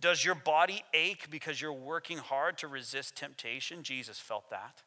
Does 0.00 0.24
your 0.24 0.34
body 0.34 0.82
ache 0.92 1.28
because 1.30 1.60
you're 1.60 1.72
working 1.72 2.18
hard 2.18 2.58
to 2.58 2.68
resist 2.68 3.16
temptation? 3.16 3.82
Jesus 3.82 4.18
felt 4.18 4.50
that. 4.50 4.82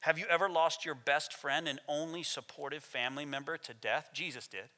Have 0.00 0.18
you 0.18 0.26
ever 0.28 0.48
lost 0.48 0.84
your 0.84 0.94
best 0.94 1.32
friend 1.32 1.68
and 1.68 1.80
only 1.88 2.22
supportive 2.22 2.82
family 2.82 3.24
member 3.24 3.56
to 3.58 3.74
death? 3.74 4.10
Jesus 4.12 4.46
did. 4.48 4.70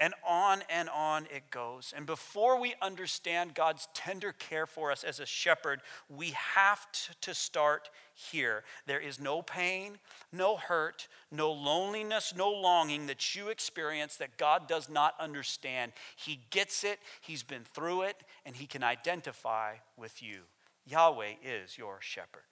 And 0.00 0.14
on 0.24 0.62
and 0.70 0.88
on 0.90 1.26
it 1.34 1.50
goes. 1.50 1.92
And 1.96 2.06
before 2.06 2.60
we 2.60 2.74
understand 2.80 3.54
God's 3.54 3.88
tender 3.94 4.32
care 4.32 4.64
for 4.66 4.92
us 4.92 5.02
as 5.02 5.18
a 5.18 5.26
shepherd, 5.26 5.80
we 6.08 6.30
have 6.54 6.86
to 7.20 7.34
start 7.34 7.90
here. 8.14 8.62
There 8.86 9.00
is 9.00 9.20
no 9.20 9.42
pain, 9.42 9.98
no 10.32 10.56
hurt, 10.56 11.08
no 11.32 11.50
loneliness, 11.50 12.32
no 12.36 12.48
longing 12.48 13.08
that 13.08 13.34
you 13.34 13.48
experience 13.48 14.16
that 14.16 14.36
God 14.36 14.68
does 14.68 14.88
not 14.88 15.14
understand. 15.18 15.92
He 16.16 16.40
gets 16.50 16.84
it, 16.84 17.00
He's 17.20 17.42
been 17.42 17.64
through 17.64 18.02
it, 18.02 18.22
and 18.46 18.54
He 18.54 18.66
can 18.66 18.84
identify 18.84 19.74
with 19.96 20.22
you. 20.22 20.42
Yahweh 20.86 21.34
is 21.44 21.76
your 21.76 21.98
shepherd. 22.00 22.42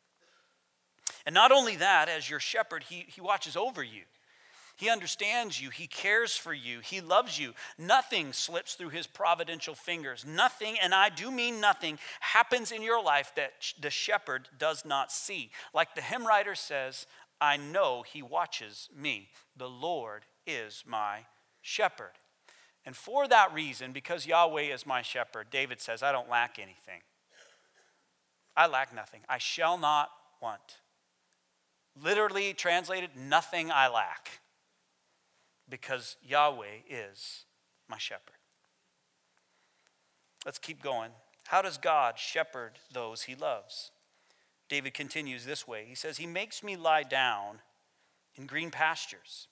And 1.25 1.35
not 1.35 1.53
only 1.53 1.76
that, 1.76 2.09
as 2.09 2.29
your 2.29 2.41
shepherd, 2.41 2.83
He, 2.83 3.07
he 3.09 3.21
watches 3.21 3.57
over 3.57 3.85
you. 3.85 4.03
He 4.76 4.90
understands 4.90 5.61
you. 5.61 5.71
He 5.71 5.87
cares 5.87 6.37
for 6.37 6.52
you. 6.52 6.80
He 6.80 7.00
loves 7.00 7.38
you. 7.38 7.54
Nothing 7.78 8.35
slips 8.35 8.75
through 8.75 8.90
his 8.90 9.06
providential 9.06 9.75
fingers. 9.75 10.26
Nothing, 10.26 10.76
and 10.80 10.95
I 10.95 11.09
do 11.09 11.30
mean 11.30 11.62
nothing, 11.62 11.99
happens 12.21 12.73
in 12.73 12.83
your 12.83 13.02
life 13.02 13.33
that 13.37 13.52
the 13.80 13.88
shepherd 13.88 14.50
does 14.59 14.85
not 14.85 15.11
see. 15.11 15.50
Like 15.73 15.95
the 15.95 16.02
hymn 16.02 16.26
writer 16.26 16.54
says, 16.54 17.06
I 17.40 17.56
know 17.56 18.04
he 18.06 18.21
watches 18.21 18.90
me. 18.95 19.30
The 19.56 19.68
Lord 19.68 20.26
is 20.47 20.85
my 20.87 21.21
shepherd. 21.62 22.12
And 22.85 22.95
for 22.95 23.26
that 23.28 23.54
reason, 23.54 23.92
because 23.92 24.26
Yahweh 24.26 24.75
is 24.75 24.87
my 24.87 25.00
shepherd, 25.00 25.49
David 25.50 25.80
says, 25.80 26.02
I 26.02 26.12
don't 26.12 26.30
lack 26.30 26.59
anything. 26.59 27.00
I 28.54 28.66
lack 28.66 28.95
nothing. 28.95 29.21
I 29.26 29.38
shall 29.38 29.78
not 29.78 30.11
want. 30.42 30.80
Literally 32.00 32.52
translated, 32.52 33.11
nothing 33.16 33.71
I 33.71 33.88
lack 33.88 34.40
because 35.68 36.16
Yahweh 36.23 36.82
is 36.88 37.44
my 37.88 37.99
shepherd. 37.99 38.37
Let's 40.44 40.58
keep 40.58 40.82
going. 40.82 41.11
How 41.46 41.62
does 41.62 41.78
God 41.78 42.18
shepherd 42.18 42.78
those 42.92 43.23
he 43.23 43.35
loves? 43.35 43.90
David 44.68 44.94
continues 44.94 45.44
this 45.44 45.66
way 45.66 45.85
He 45.88 45.94
says, 45.94 46.18
He 46.18 46.26
makes 46.26 46.62
me 46.62 46.76
lie 46.76 47.02
down 47.02 47.61
in 48.37 48.46
green 48.46 48.70
pastures. 48.70 49.49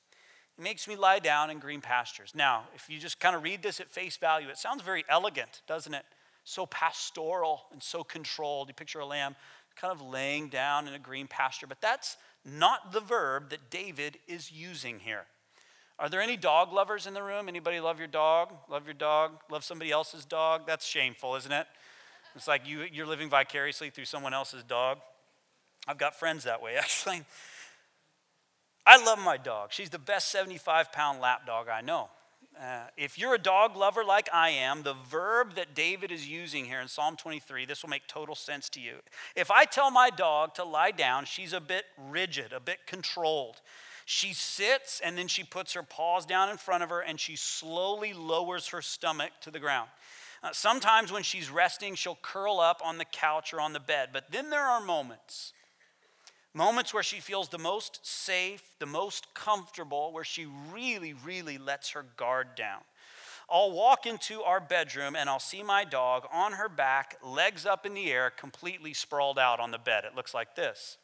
He 0.57 0.63
makes 0.63 0.87
me 0.87 0.95
lie 0.95 1.19
down 1.19 1.51
in 1.51 1.59
green 1.59 1.81
pastures. 1.81 2.33
Now, 2.35 2.65
if 2.77 2.89
you 2.89 3.01
just 3.01 3.19
kind 3.19 3.35
of 3.35 3.43
read 3.43 3.63
this 3.63 3.81
at 3.81 3.91
face 3.91 4.17
value, 4.17 4.49
it 4.49 4.57
sounds 4.57 4.83
very 4.83 5.05
elegant, 5.09 5.63
doesn't 5.67 5.93
it? 5.93 6.05
So 6.45 6.67
pastoral 6.67 7.63
and 7.73 7.83
so 7.83 8.05
controlled. 8.05 8.69
You 8.69 8.75
picture 8.75 9.01
a 9.01 9.07
lamb 9.07 9.35
kind 9.75 9.91
of 9.91 10.01
laying 10.01 10.49
down 10.49 10.87
in 10.87 10.95
a 10.95 10.99
green 10.99 11.27
pasture, 11.27 11.67
but 11.67 11.81
that's 11.81 12.17
not 12.45 12.93
the 12.93 13.01
verb 13.01 13.51
that 13.51 13.71
David 13.71 14.19
is 14.29 14.53
using 14.53 15.01
here. 15.01 15.25
Are 15.99 16.09
there 16.09 16.21
any 16.21 16.37
dog 16.37 16.73
lovers 16.73 17.07
in 17.07 17.15
the 17.15 17.23
room? 17.23 17.49
Anybody 17.49 17.79
love 17.81 17.99
your 17.99 18.09
dog? 18.09 18.53
Love 18.69 18.85
your 18.87 18.95
dog? 18.95 19.33
Love 19.51 19.65
somebody 19.65 19.91
else's 19.91 20.25
dog? 20.25 20.63
That's 20.67 20.85
shameful, 20.85 21.37
isn't 21.37 21.53
it? 21.53 21.67
It's 22.35 22.49
like 22.49 22.67
you, 22.67 22.83
you're 22.93 23.07
living 23.07 23.31
vicariously 23.31 23.91
through 23.91 24.07
someone 24.07 24.35
else's 24.35 24.65
dog. 24.65 24.99
I've 25.87 25.99
got 25.99 26.19
friends 26.19 26.45
that 26.45 26.61
way, 26.61 26.75
actually. 26.79 27.23
I 28.87 29.03
love 29.03 29.19
my 29.19 29.37
dog. 29.37 29.73
She's 29.73 29.91
the 29.91 29.99
best 29.99 30.31
75 30.31 30.93
pound 30.93 31.21
lap 31.21 31.47
dog 31.47 31.69
I 31.69 31.81
know. 31.81 32.11
Uh, 32.61 32.87
if 32.97 33.19
you're 33.19 33.35
a 33.35 33.39
dog 33.39 33.77
lover 33.77 34.05
like 34.05 34.29
I 34.33 34.51
am, 34.51 34.83
the 34.83 34.95
verb 35.11 35.55
that 35.57 35.75
David 35.75 36.13
is 36.13 36.29
using 36.29 36.67
here 36.67 36.81
in 36.81 36.87
Psalm 36.87 37.17
23, 37.17 37.65
this 37.65 37.83
will 37.83 37.91
make 37.91 38.07
total 38.07 38.37
sense 38.37 38.69
to 38.71 38.81
you. 38.81 38.97
If 39.35 39.51
I 39.51 39.65
tell 39.65 39.91
my 39.91 40.11
dog 40.11 40.55
to 40.55 40.65
lie 40.65 40.93
down, 40.93 41.25
she's 41.25 41.53
a 41.53 41.61
bit 41.61 41.85
rigid, 41.99 42.53
a 42.53 42.61
bit 42.61 42.87
controlled. 42.87 43.61
She 44.05 44.35
sits 44.35 45.01
and 45.03 45.17
then 45.17 45.29
she 45.29 45.45
puts 45.45 45.73
her 45.73 45.83
paws 45.83 46.27
down 46.27 46.51
in 46.51 46.57
front 46.57 46.83
of 46.83 46.91
her 46.91 47.01
and 47.01 47.19
she 47.19 47.37
slowly 47.37 48.13
lowers 48.13 48.69
her 48.69 48.83
stomach 48.83 49.33
to 49.43 49.51
the 49.51 49.59
ground. 49.59 49.89
Uh, 50.43 50.51
sometimes 50.53 51.11
when 51.11 51.23
she's 51.23 51.51
resting, 51.51 51.95
she'll 51.95 52.19
curl 52.21 52.61
up 52.61 52.83
on 52.85 52.99
the 52.99 53.05
couch 53.07 53.55
or 53.55 53.61
on 53.61 53.73
the 53.73 53.81
bed. 53.81 54.11
But 54.13 54.31
then 54.31 54.51
there 54.51 54.65
are 54.65 54.81
moments, 54.81 55.55
moments 56.53 56.93
where 56.93 57.03
she 57.03 57.21
feels 57.21 57.49
the 57.49 57.59
most 57.59 58.07
safe, 58.07 58.63
the 58.79 58.87
most 58.87 59.33
comfortable, 59.33 60.13
where 60.13 60.25
she 60.25 60.47
really, 60.71 61.15
really 61.15 61.57
lets 61.57 61.91
her 61.91 62.05
guard 62.19 62.49
down. 62.57 62.83
I'll 63.49 63.73
walk 63.73 64.05
into 64.05 64.43
our 64.43 64.61
bedroom 64.61 65.17
and 65.17 65.31
I'll 65.31 65.39
see 65.39 65.63
my 65.63 65.85
dog 65.85 66.27
on 66.31 66.53
her 66.53 66.69
back, 66.69 67.17
legs 67.23 67.65
up 67.65 67.87
in 67.87 67.95
the 67.95 68.11
air, 68.11 68.31
completely 68.31 68.93
sprawled 68.93 69.39
out 69.39 69.61
on 69.61 69.71
the 69.71 69.79
bed. 69.79 70.05
It 70.05 70.15
looks 70.15 70.35
like 70.35 70.55
this. 70.57 70.99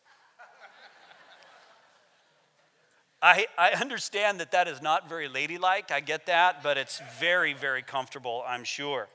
I, 3.22 3.46
I 3.58 3.70
understand 3.72 4.40
that 4.40 4.52
that 4.52 4.66
is 4.66 4.80
not 4.80 5.08
very 5.08 5.28
ladylike. 5.28 5.90
I 5.90 6.00
get 6.00 6.26
that, 6.26 6.62
but 6.62 6.78
it's 6.78 7.00
very, 7.18 7.52
very 7.52 7.82
comfortable, 7.82 8.42
I'm 8.46 8.64
sure. 8.64 9.08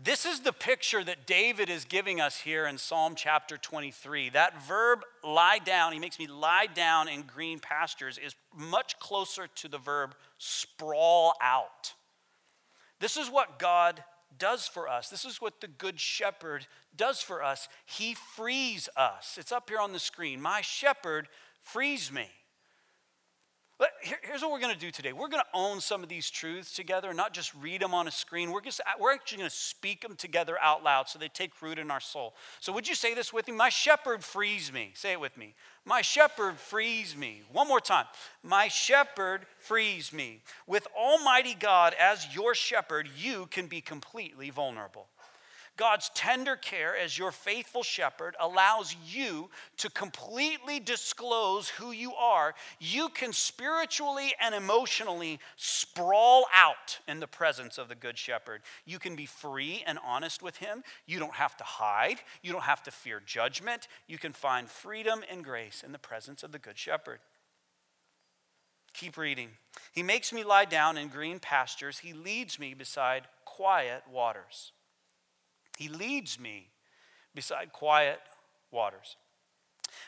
This 0.00 0.24
is 0.24 0.40
the 0.40 0.52
picture 0.52 1.02
that 1.02 1.26
David 1.26 1.68
is 1.68 1.84
giving 1.84 2.20
us 2.20 2.38
here 2.38 2.66
in 2.66 2.78
Psalm 2.78 3.14
chapter 3.16 3.56
23. 3.56 4.28
That 4.30 4.62
verb 4.62 5.00
lie 5.24 5.58
down, 5.58 5.92
he 5.92 5.98
makes 5.98 6.20
me 6.20 6.28
lie 6.28 6.66
down 6.72 7.08
in 7.08 7.22
green 7.22 7.58
pastures, 7.58 8.16
is 8.16 8.36
much 8.54 8.98
closer 9.00 9.48
to 9.56 9.68
the 9.68 9.78
verb 9.78 10.14
sprawl 10.36 11.34
out. 11.42 11.94
This 13.00 13.16
is 13.16 13.28
what 13.28 13.58
God 13.58 14.04
does 14.38 14.68
for 14.68 14.88
us. 14.88 15.08
This 15.08 15.24
is 15.24 15.40
what 15.40 15.60
the 15.60 15.66
Good 15.68 15.98
Shepherd 15.98 16.66
does 16.96 17.20
for 17.20 17.42
us. 17.42 17.68
He 17.84 18.14
frees 18.14 18.88
us. 18.96 19.36
It's 19.40 19.52
up 19.52 19.68
here 19.68 19.80
on 19.80 19.92
the 19.92 19.98
screen. 19.98 20.40
My 20.40 20.60
shepherd 20.60 21.28
frees 21.62 22.12
me. 22.12 22.28
But 23.78 23.90
here's 24.00 24.42
what 24.42 24.50
we're 24.50 24.58
going 24.58 24.74
to 24.74 24.80
do 24.80 24.90
today. 24.90 25.12
We're 25.12 25.28
going 25.28 25.42
to 25.42 25.58
own 25.58 25.80
some 25.80 26.02
of 26.02 26.08
these 26.08 26.28
truths 26.30 26.74
together, 26.74 27.14
not 27.14 27.32
just 27.32 27.54
read 27.54 27.80
them 27.80 27.94
on 27.94 28.08
a 28.08 28.10
screen. 28.10 28.50
We're, 28.50 28.60
just, 28.60 28.80
we're 28.98 29.12
actually 29.12 29.38
going 29.38 29.50
to 29.50 29.54
speak 29.54 30.00
them 30.00 30.16
together 30.16 30.56
out 30.60 30.82
loud 30.82 31.08
so 31.08 31.16
they 31.16 31.28
take 31.28 31.62
root 31.62 31.78
in 31.78 31.88
our 31.88 32.00
soul. 32.00 32.34
So, 32.58 32.72
would 32.72 32.88
you 32.88 32.96
say 32.96 33.14
this 33.14 33.32
with 33.32 33.46
me? 33.46 33.54
My 33.54 33.68
shepherd 33.68 34.24
frees 34.24 34.72
me. 34.72 34.90
Say 34.94 35.12
it 35.12 35.20
with 35.20 35.36
me. 35.36 35.54
My 35.84 36.02
shepherd 36.02 36.56
frees 36.56 37.16
me. 37.16 37.42
One 37.52 37.68
more 37.68 37.80
time. 37.80 38.06
My 38.42 38.66
shepherd 38.66 39.46
frees 39.60 40.12
me. 40.12 40.42
With 40.66 40.88
Almighty 40.96 41.54
God 41.54 41.94
as 42.00 42.34
your 42.34 42.56
shepherd, 42.56 43.08
you 43.16 43.46
can 43.46 43.68
be 43.68 43.80
completely 43.80 44.50
vulnerable. 44.50 45.06
God's 45.78 46.10
tender 46.12 46.56
care 46.56 46.96
as 46.96 47.16
your 47.16 47.30
faithful 47.30 47.84
shepherd 47.84 48.34
allows 48.40 48.96
you 49.06 49.48
to 49.78 49.88
completely 49.88 50.80
disclose 50.80 51.68
who 51.68 51.92
you 51.92 52.12
are. 52.14 52.54
You 52.80 53.08
can 53.08 53.32
spiritually 53.32 54.34
and 54.40 54.56
emotionally 54.56 55.38
sprawl 55.56 56.46
out 56.52 56.98
in 57.06 57.20
the 57.20 57.28
presence 57.28 57.78
of 57.78 57.88
the 57.88 57.94
good 57.94 58.18
shepherd. 58.18 58.62
You 58.84 58.98
can 58.98 59.14
be 59.14 59.24
free 59.24 59.84
and 59.86 60.00
honest 60.04 60.42
with 60.42 60.56
him. 60.56 60.82
You 61.06 61.20
don't 61.20 61.34
have 61.34 61.56
to 61.58 61.64
hide. 61.64 62.18
You 62.42 62.52
don't 62.52 62.64
have 62.64 62.82
to 62.82 62.90
fear 62.90 63.22
judgment. 63.24 63.86
You 64.08 64.18
can 64.18 64.32
find 64.32 64.68
freedom 64.68 65.22
and 65.30 65.44
grace 65.44 65.84
in 65.86 65.92
the 65.92 65.98
presence 65.98 66.42
of 66.42 66.50
the 66.50 66.58
good 66.58 66.76
shepherd. 66.76 67.20
Keep 68.94 69.16
reading. 69.16 69.50
He 69.92 70.02
makes 70.02 70.32
me 70.32 70.42
lie 70.42 70.64
down 70.64 70.98
in 70.98 71.06
green 71.06 71.38
pastures. 71.38 72.00
He 72.00 72.12
leads 72.12 72.58
me 72.58 72.74
beside 72.74 73.28
quiet 73.44 74.02
waters. 74.10 74.72
He 75.78 75.88
leads 75.88 76.40
me 76.40 76.70
beside 77.36 77.72
quiet 77.72 78.18
waters. 78.72 79.16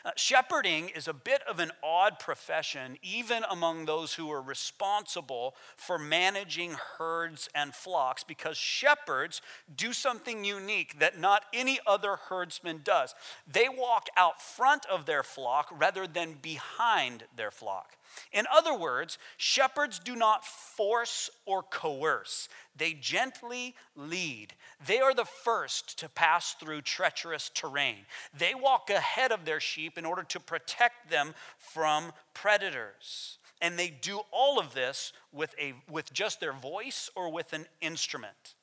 Uh, 0.03 0.11
shepherding 0.17 0.89
is 0.89 1.07
a 1.07 1.13
bit 1.13 1.41
of 1.47 1.59
an 1.59 1.71
odd 1.81 2.19
profession, 2.19 2.97
even 3.01 3.43
among 3.49 3.85
those 3.85 4.15
who 4.15 4.29
are 4.29 4.41
responsible 4.41 5.55
for 5.77 5.97
managing 5.97 6.75
herds 6.97 7.47
and 7.55 7.73
flocks, 7.73 8.21
because 8.21 8.57
shepherds 8.57 9.41
do 9.73 9.93
something 9.93 10.43
unique 10.43 10.99
that 10.99 11.17
not 11.17 11.45
any 11.53 11.79
other 11.87 12.17
herdsman 12.27 12.81
does. 12.83 13.15
They 13.47 13.69
walk 13.69 14.07
out 14.17 14.41
front 14.41 14.85
of 14.87 15.05
their 15.05 15.23
flock 15.23 15.69
rather 15.71 16.05
than 16.05 16.33
behind 16.33 17.23
their 17.37 17.51
flock. 17.51 17.95
In 18.31 18.45
other 18.51 18.73
words, 18.73 19.17
shepherds 19.37 19.99
do 19.99 20.15
not 20.15 20.45
force 20.45 21.29
or 21.45 21.63
coerce, 21.63 22.49
they 22.75 22.93
gently 22.93 23.75
lead. 23.95 24.53
They 24.85 24.99
are 24.99 25.13
the 25.13 25.25
first 25.25 25.99
to 25.99 26.09
pass 26.09 26.53
through 26.53 26.81
treacherous 26.81 27.51
terrain. 27.53 28.05
They 28.37 28.53
walk 28.55 28.89
ahead 28.89 29.31
of 29.31 29.45
their 29.45 29.59
sheep 29.59 29.97
in 29.97 30.05
order 30.05 30.23
to 30.23 30.39
protect 30.39 31.09
them 31.09 31.33
from 31.57 32.13
predators. 32.33 33.37
And 33.61 33.77
they 33.77 33.89
do 33.89 34.21
all 34.31 34.59
of 34.59 34.73
this 34.73 35.13
with, 35.31 35.53
a, 35.59 35.73
with 35.89 36.11
just 36.13 36.39
their 36.39 36.53
voice 36.53 37.09
or 37.15 37.31
with 37.31 37.53
an 37.53 37.65
instrument. 37.79 38.55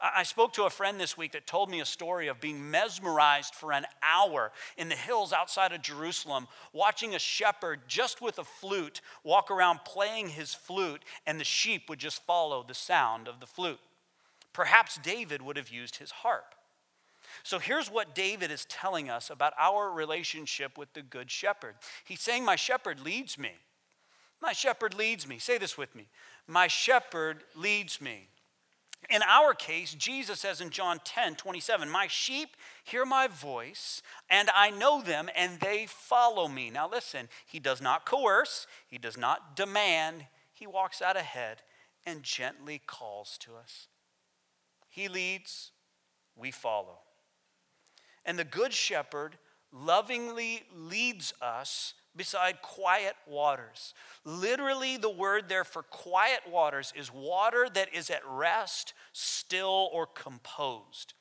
I 0.00 0.24
spoke 0.24 0.52
to 0.54 0.64
a 0.64 0.70
friend 0.70 1.00
this 1.00 1.16
week 1.16 1.32
that 1.32 1.46
told 1.46 1.70
me 1.70 1.80
a 1.80 1.86
story 1.86 2.28
of 2.28 2.40
being 2.40 2.70
mesmerized 2.70 3.54
for 3.54 3.72
an 3.72 3.86
hour 4.02 4.52
in 4.76 4.88
the 4.88 4.94
hills 4.94 5.32
outside 5.32 5.72
of 5.72 5.82
Jerusalem, 5.82 6.48
watching 6.72 7.14
a 7.14 7.18
shepherd 7.18 7.80
just 7.88 8.20
with 8.20 8.38
a 8.38 8.44
flute 8.44 9.00
walk 9.24 9.50
around 9.50 9.80
playing 9.84 10.28
his 10.28 10.54
flute, 10.54 11.02
and 11.26 11.40
the 11.40 11.44
sheep 11.44 11.88
would 11.88 11.98
just 11.98 12.22
follow 12.24 12.62
the 12.62 12.74
sound 12.74 13.26
of 13.26 13.40
the 13.40 13.46
flute. 13.46 13.80
Perhaps 14.52 14.98
David 15.02 15.42
would 15.42 15.56
have 15.56 15.70
used 15.70 15.96
his 15.96 16.10
harp. 16.10 16.54
So 17.42 17.58
here's 17.58 17.90
what 17.90 18.14
David 18.14 18.50
is 18.50 18.64
telling 18.66 19.08
us 19.08 19.30
about 19.30 19.52
our 19.58 19.90
relationship 19.90 20.76
with 20.76 20.92
the 20.94 21.02
Good 21.02 21.30
Shepherd. 21.30 21.74
He's 22.04 22.20
saying, 22.20 22.44
My 22.44 22.56
shepherd 22.56 23.00
leads 23.00 23.38
me. 23.38 23.52
My 24.40 24.52
shepherd 24.52 24.94
leads 24.94 25.26
me. 25.26 25.38
Say 25.38 25.58
this 25.58 25.78
with 25.78 25.94
me. 25.94 26.08
My 26.46 26.68
shepherd 26.68 27.44
leads 27.54 28.00
me. 28.00 28.28
In 29.08 29.22
our 29.22 29.54
case, 29.54 29.94
Jesus 29.94 30.40
says 30.40 30.60
in 30.60 30.70
John 30.70 31.00
10 31.04 31.36
27, 31.36 31.88
My 31.88 32.06
sheep 32.08 32.56
hear 32.84 33.04
my 33.04 33.28
voice, 33.28 34.02
and 34.28 34.50
I 34.54 34.70
know 34.70 35.00
them, 35.00 35.28
and 35.36 35.60
they 35.60 35.86
follow 35.86 36.48
me. 36.48 36.70
Now, 36.70 36.88
listen, 36.88 37.28
he 37.46 37.60
does 37.60 37.80
not 37.80 38.04
coerce, 38.04 38.66
he 38.88 38.98
does 38.98 39.16
not 39.16 39.54
demand, 39.54 40.26
he 40.52 40.66
walks 40.66 41.00
out 41.00 41.16
ahead 41.16 41.62
and 42.04 42.22
gently 42.22 42.80
calls 42.86 43.36
to 43.38 43.54
us. 43.54 43.88
He 44.88 45.08
leads, 45.08 45.72
we 46.34 46.50
follow. 46.50 46.98
And 48.24 48.38
the 48.38 48.44
Good 48.44 48.72
Shepherd 48.72 49.38
lovingly 49.72 50.62
leads 50.74 51.32
us 51.40 51.94
beside 52.16 52.62
quiet 52.62 53.14
waters. 53.26 53.94
Literally, 54.24 54.96
the 54.96 55.10
word 55.10 55.48
there 55.48 55.64
for 55.64 55.82
quiet 55.82 56.40
waters 56.50 56.92
is 56.96 57.12
water 57.12 57.68
that 57.74 57.94
is 57.94 58.10
at 58.10 58.22
rest, 58.26 58.94
still, 59.12 59.90
or 59.92 60.06
composed. 60.06 61.14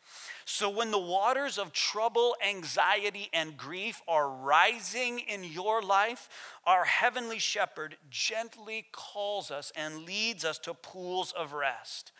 So, 0.46 0.70
when 0.70 0.92
the 0.92 1.00
waters 1.00 1.58
of 1.58 1.74
trouble, 1.74 2.36
anxiety, 2.48 3.30
and 3.34 3.58
grief 3.58 4.02
are 4.08 4.30
rising 4.30 5.20
in 5.20 5.44
your 5.44 5.82
life, 5.82 6.30
our 6.66 6.86
heavenly 6.86 7.40
shepherd 7.40 7.98
gently 8.10 8.86
calls 8.92 9.50
us 9.50 9.72
and 9.76 10.06
leads 10.06 10.46
us 10.46 10.60
to 10.60 10.74
pools 10.76 11.32
of 11.32 11.54
rest. 11.54 12.12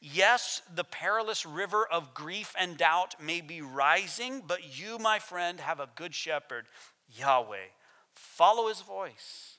Yes, 0.00 0.62
the 0.74 0.84
perilous 0.84 1.44
river 1.44 1.86
of 1.86 2.14
grief 2.14 2.54
and 2.58 2.78
doubt 2.78 3.16
may 3.22 3.42
be 3.42 3.60
rising, 3.60 4.42
but 4.46 4.78
you, 4.78 4.98
my 4.98 5.18
friend, 5.18 5.60
have 5.60 5.80
a 5.80 5.90
good 5.94 6.14
shepherd, 6.14 6.66
Yahweh 7.14 7.68
Follow 8.24 8.68
his 8.68 8.80
voice, 8.80 9.58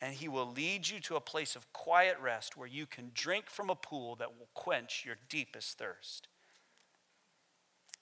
and 0.00 0.14
he 0.14 0.28
will 0.28 0.50
lead 0.50 0.88
you 0.88 1.00
to 1.00 1.16
a 1.16 1.20
place 1.20 1.56
of 1.56 1.70
quiet 1.72 2.16
rest 2.22 2.56
where 2.56 2.68
you 2.68 2.86
can 2.86 3.10
drink 3.12 3.50
from 3.50 3.68
a 3.68 3.74
pool 3.74 4.16
that 4.16 4.38
will 4.38 4.48
quench 4.54 5.04
your 5.04 5.16
deepest 5.28 5.76
thirst. 5.76 6.28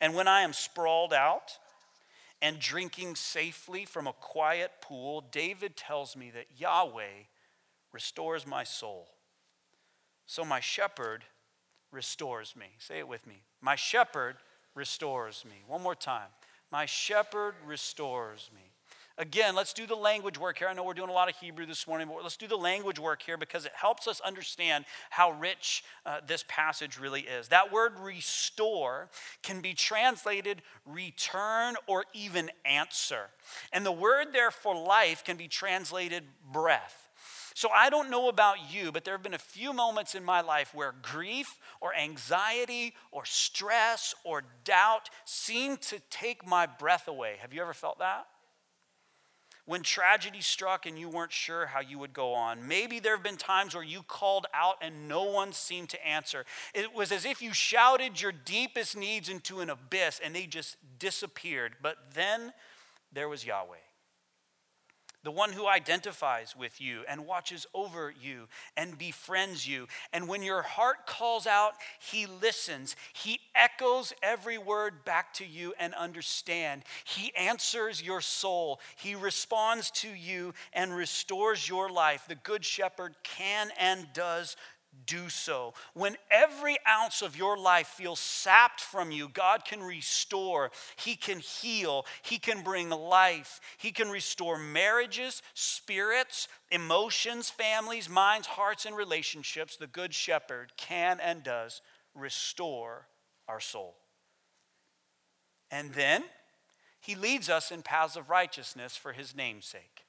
And 0.01 0.15
when 0.15 0.29
I 0.29 0.43
am 0.43 0.53
sprawled 0.53 1.13
out 1.13 1.59
and 2.41 2.59
drinking 2.59 3.17
safely 3.17 3.85
from 3.85 4.07
a 4.07 4.13
quiet 4.13 4.71
pool, 4.81 5.25
David 5.33 5.77
tells 5.77 6.17
me 6.17 6.31
that 6.31 6.47
Yahweh 6.57 7.25
restores 7.93 8.47
my 8.47 8.65
soul. 8.65 9.09
So 10.27 10.45
my 10.45 10.61
shepherd 10.61 11.25
restores 11.91 12.55
me. 12.55 12.67
Say 12.79 12.99
it 12.99 13.09
with 13.09 13.27
me. 13.27 13.43
My 13.61 13.77
shepherd 13.77 14.37
restores 14.75 15.45
me. 15.45 15.63
One 15.67 15.83
more 15.83 15.95
time. 15.95 16.29
My 16.71 16.87
shepherd 16.87 17.55
restores 17.67 18.51
me. 18.55 18.72
Again, 19.19 19.55
let's 19.55 19.73
do 19.73 19.87
the 19.87 19.95
language 19.95 20.39
work 20.39 20.59
here. 20.59 20.69
I 20.69 20.73
know 20.73 20.85
we're 20.85 20.95
doing 20.95 21.11
a 21.11 21.15
lot 21.15 21.29
of 21.29 21.37
Hebrew 21.37 21.67
this 21.67 21.87
morning, 21.87 22.09
but 22.09 22.23
let's 22.23 22.37
do 22.37 22.49
the 22.49 22.57
language 22.57 22.99
work 22.99 23.23
here 23.23 23.37
because 23.37 23.67
it 23.67 23.73
helps 23.75 24.09
us 24.09 24.21
understand 24.21 24.85
how 25.11 25.33
rich 25.33 25.85
uh, 26.07 26.21
this 26.27 26.45
passage 26.49 26.99
really 26.99 27.23
is. 27.23 27.49
That 27.49 27.73
word 27.73 27.99
restore 27.99 29.11
can 29.43 29.61
be 29.61 29.75
translated 29.75 30.63
return 30.87 31.75
or 31.87 32.05
even 32.15 32.51
answer. 32.65 33.29
And 33.73 33.85
the 33.85 33.93
word 33.93 34.29
there 34.33 34.51
for 34.51 34.75
life 34.75 35.25
can 35.25 35.37
be 35.37 35.49
translated 35.49 36.25
breath. 36.51 37.09
So 37.55 37.69
I 37.69 37.91
don't 37.91 38.11
know 38.11 38.29
about 38.29 38.73
you, 38.73 38.93
but 38.93 39.05
there 39.05 39.15
have 39.15 39.23
been 39.23 39.35
a 39.35 39.39
few 39.39 39.73
moments 39.73 40.15
in 40.15 40.25
my 40.25 40.41
life 40.41 40.75
where 40.75 40.95
grief 41.03 41.59
or 41.81 41.95
anxiety 41.95 42.95
or 43.11 43.25
stress 43.27 44.15
or 44.25 44.43
doubt 44.65 45.11
seemed 45.27 45.83
to 45.83 46.01
take 46.09 46.47
my 46.47 46.67
breath 46.67 47.09
away. 47.09 47.37
Have 47.41 47.53
you 47.53 47.61
ever 47.61 47.75
felt 47.75 47.99
that? 47.99 48.27
When 49.65 49.83
tragedy 49.83 50.41
struck 50.41 50.87
and 50.87 50.99
you 50.99 51.09
weren't 51.09 51.33
sure 51.33 51.67
how 51.67 51.81
you 51.81 51.99
would 51.99 52.13
go 52.13 52.33
on. 52.35 52.67
Maybe 52.67 52.99
there 52.99 53.15
have 53.15 53.23
been 53.23 53.37
times 53.37 53.75
where 53.75 53.85
you 53.85 54.03
called 54.03 54.47
out 54.53 54.77
and 54.81 55.09
no 55.09 55.25
one 55.25 55.53
seemed 55.53 55.89
to 55.91 56.07
answer. 56.07 56.45
It 56.75 56.93
was 56.93 57.13
as 57.13 57.25
if 57.25 57.41
you 57.41 57.53
shouted 57.53 58.21
your 58.21 58.33
deepest 58.33 58.97
needs 58.97 59.29
into 59.29 59.61
an 59.61 59.71
abyss 59.71 60.21
and 60.23 60.35
they 60.35 60.47
just 60.47 60.77
disappeared. 60.99 61.77
But 61.81 61.97
then 62.15 62.53
there 63.13 63.29
was 63.29 63.47
Yahweh 63.47 63.77
the 65.23 65.31
one 65.31 65.53
who 65.53 65.67
identifies 65.67 66.57
with 66.57 66.81
you 66.81 67.03
and 67.09 67.27
watches 67.27 67.67
over 67.75 68.13
you 68.21 68.49
and 68.77 68.99
befriends 68.99 69.67
you. 69.67 69.87
And 70.13 70.29
when 70.29 70.43
your 70.43 70.63
heart 70.63 71.07
calls 71.07 71.47
out, 71.47 71.75
he 72.01 72.27
listens. 72.27 72.97
He 73.13 73.41
echoes 73.55 74.13
every 74.23 74.59
word 74.59 75.05
back 75.05 75.33
to 75.35 75.47
you 75.47 75.75
and 75.79 75.95
understand. 75.95 76.83
He 77.05 77.35
answers 77.37 78.03
your 78.03 78.21
soul. 78.21 78.81
He 78.97 79.15
responds 79.15 79.91
to 79.93 80.09
you 80.09 80.55
and 80.73 80.95
restores 80.95 81.69
your 81.69 81.91
life. 81.91 82.25
The 82.27 82.35
good 82.35 82.65
shepherd 82.65 83.15
can 83.23 83.71
and 83.79 84.07
does 84.13 84.57
do 85.07 85.29
so. 85.29 85.75
When 85.95 86.17
every 86.31 86.77
ounce 86.89 87.23
of 87.23 87.37
your 87.37 87.57
life 87.57 87.87
feels 87.89 88.21
sapped 88.21 88.81
from 88.81 89.11
you, 89.11 89.29
God 89.29 89.65
can 89.65 89.83
restore, 89.83 90.71
He 90.97 91.17
can 91.17 91.39
heal, 91.39 92.07
He 92.23 92.39
can 92.39 92.63
bring 92.63 92.91
life, 92.91 93.61
He 93.79 93.91
can 93.91 94.11
restore 94.11 94.59
marriages, 94.59 95.43
spirits, 95.55 96.49
emotions, 96.71 97.51
families, 97.51 98.09
minds, 98.09 98.47
hearts, 98.47 98.85
and 98.85 98.97
relationships. 98.97 99.77
The 99.77 99.87
Good 99.87 100.15
Shepherd 100.15 100.73
can 100.77 101.21
and 101.21 101.43
does 101.43 101.81
restore 102.15 103.07
our 103.49 103.61
soul. 103.61 103.97
And 105.71 105.93
then 105.95 106.25
He 107.01 107.15
leads 107.15 107.49
us 107.49 107.71
in 107.71 107.83
paths 107.83 108.17
of 108.17 108.29
righteousness 108.29 108.97
for 108.97 109.13
His 109.13 109.35
name's 109.35 109.67
sake. 109.67 110.05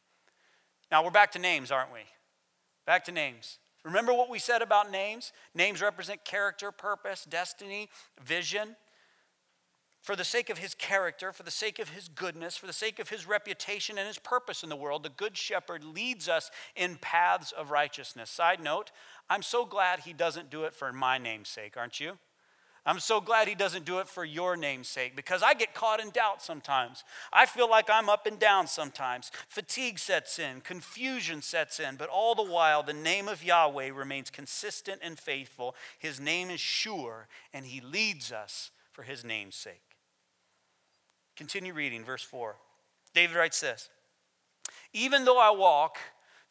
Now 0.91 1.03
we're 1.03 1.11
back 1.11 1.31
to 1.31 1.39
names, 1.39 1.71
aren't 1.71 1.93
we? 1.93 2.01
Back 2.85 3.05
to 3.05 3.11
names. 3.11 3.57
Remember 3.83 4.13
what 4.13 4.29
we 4.29 4.39
said 4.39 4.61
about 4.61 4.91
names? 4.91 5.33
Names 5.53 5.81
represent 5.81 6.23
character, 6.23 6.71
purpose, 6.71 7.25
destiny, 7.25 7.89
vision. 8.23 8.75
For 10.01 10.17
the 10.17 10.25
sake 10.25 10.49
of 10.49 10.57
his 10.57 10.75
character, 10.75 11.31
for 11.31 11.43
the 11.43 11.51
sake 11.51 11.79
of 11.79 11.89
his 11.89 12.09
goodness, 12.09 12.57
for 12.57 12.67
the 12.67 12.73
sake 12.73 12.99
of 12.99 13.09
his 13.09 13.25
reputation 13.25 13.97
and 13.97 14.05
his 14.05 14.19
purpose 14.19 14.61
in 14.61 14.67
the 14.67 14.75
world, 14.75 15.03
the 15.03 15.09
Good 15.09 15.37
Shepherd 15.37 15.83
leads 15.83 16.27
us 16.27 16.51
in 16.75 16.97
paths 16.97 17.53
of 17.53 17.71
righteousness. 17.71 18.29
Side 18.29 18.61
note, 18.61 18.91
I'm 19.29 19.41
so 19.41 19.65
glad 19.65 20.01
he 20.01 20.11
doesn't 20.11 20.49
do 20.49 20.63
it 20.63 20.73
for 20.73 20.91
my 20.91 21.17
name's 21.17 21.47
sake, 21.47 21.77
aren't 21.77 22.01
you? 22.01 22.17
I'm 22.85 22.99
so 22.99 23.21
glad 23.21 23.47
he 23.47 23.55
doesn't 23.55 23.85
do 23.85 23.99
it 23.99 24.09
for 24.09 24.25
your 24.25 24.57
name's 24.57 24.89
sake 24.89 25.15
because 25.15 25.41
I 25.41 25.53
get 25.53 25.73
caught 25.73 26.01
in 26.01 26.09
doubt 26.09 26.41
sometimes. 26.41 27.05
I 27.31 27.45
feel 27.45 27.69
like 27.69 27.89
I'm 27.89 28.09
up 28.09 28.25
and 28.25 28.37
down 28.37 28.67
sometimes. 28.67 29.31
Fatigue 29.47 29.97
sets 29.97 30.37
in, 30.37 30.59
confusion 30.59 31.41
sets 31.41 31.79
in, 31.79 31.95
but 31.95 32.09
all 32.09 32.35
the 32.35 32.43
while, 32.43 32.83
the 32.83 32.91
name 32.91 33.29
of 33.29 33.43
Yahweh 33.43 33.91
remains 33.93 34.29
consistent 34.29 34.99
and 35.01 35.17
faithful. 35.17 35.75
His 35.97 36.19
name 36.19 36.49
is 36.49 36.59
sure, 36.59 37.27
and 37.53 37.65
he 37.65 37.79
leads 37.79 38.33
us 38.33 38.71
for 38.91 39.03
his 39.03 39.23
name's 39.23 39.55
sake. 39.55 39.95
Continue 41.37 41.73
reading, 41.73 42.03
verse 42.03 42.23
4. 42.23 42.57
David 43.13 43.37
writes 43.37 43.61
this 43.61 43.89
Even 44.91 45.23
though 45.23 45.39
I 45.39 45.51
walk 45.51 45.97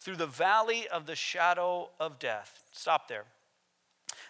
through 0.00 0.16
the 0.16 0.26
valley 0.26 0.88
of 0.88 1.04
the 1.04 1.14
shadow 1.14 1.90
of 2.00 2.18
death, 2.18 2.62
stop 2.72 3.06
there. 3.08 3.26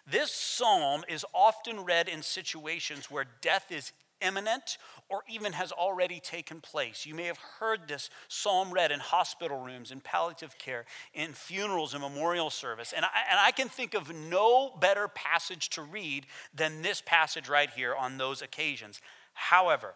This 0.06 0.32
psalm 0.32 1.04
is 1.08 1.24
often 1.32 1.84
read 1.84 2.08
in 2.08 2.22
situations 2.22 3.10
where 3.10 3.26
death 3.40 3.70
is 3.70 3.92
imminent 4.20 4.78
or 5.08 5.22
even 5.28 5.52
has 5.52 5.72
already 5.72 6.20
taken 6.20 6.60
place. 6.60 7.04
You 7.04 7.14
may 7.14 7.24
have 7.24 7.38
heard 7.38 7.86
this 7.86 8.08
psalm 8.28 8.72
read 8.72 8.90
in 8.90 9.00
hospital 9.00 9.58
rooms, 9.60 9.90
in 9.90 10.00
palliative 10.00 10.56
care, 10.58 10.86
in 11.12 11.32
funerals 11.32 11.92
and 11.92 12.02
memorial 12.02 12.50
service. 12.50 12.92
And 12.94 13.04
I, 13.04 13.08
and 13.30 13.38
I 13.38 13.50
can 13.50 13.68
think 13.68 13.94
of 13.94 14.14
no 14.14 14.74
better 14.80 15.08
passage 15.08 15.70
to 15.70 15.82
read 15.82 16.26
than 16.54 16.82
this 16.82 17.02
passage 17.04 17.48
right 17.48 17.70
here 17.70 17.94
on 17.94 18.16
those 18.16 18.42
occasions. 18.42 19.00
However, 19.34 19.94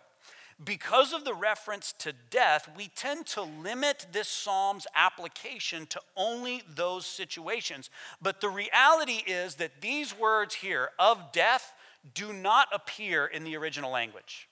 because 0.65 1.13
of 1.13 1.25
the 1.25 1.35
reference 1.35 1.93
to 1.99 2.15
death, 2.31 2.69
we 2.77 2.89
tend 2.89 3.27
to 3.27 3.43
limit 3.43 4.07
this 4.13 4.29
psalm's 4.29 4.87
application 4.95 5.87
to 5.87 6.01
only 6.17 6.63
those 6.67 7.05
situations. 7.05 7.91
But 8.23 8.41
the 8.41 8.49
reality 8.49 9.23
is 9.27 9.57
that 9.57 9.83
these 9.83 10.19
words 10.19 10.55
here 10.55 10.91
of 10.99 11.33
death 11.33 11.73
do 12.15 12.33
not 12.33 12.69
appear 12.73 13.27
in 13.27 13.45
the 13.45 13.57
original 13.57 13.91
language. 13.91 14.49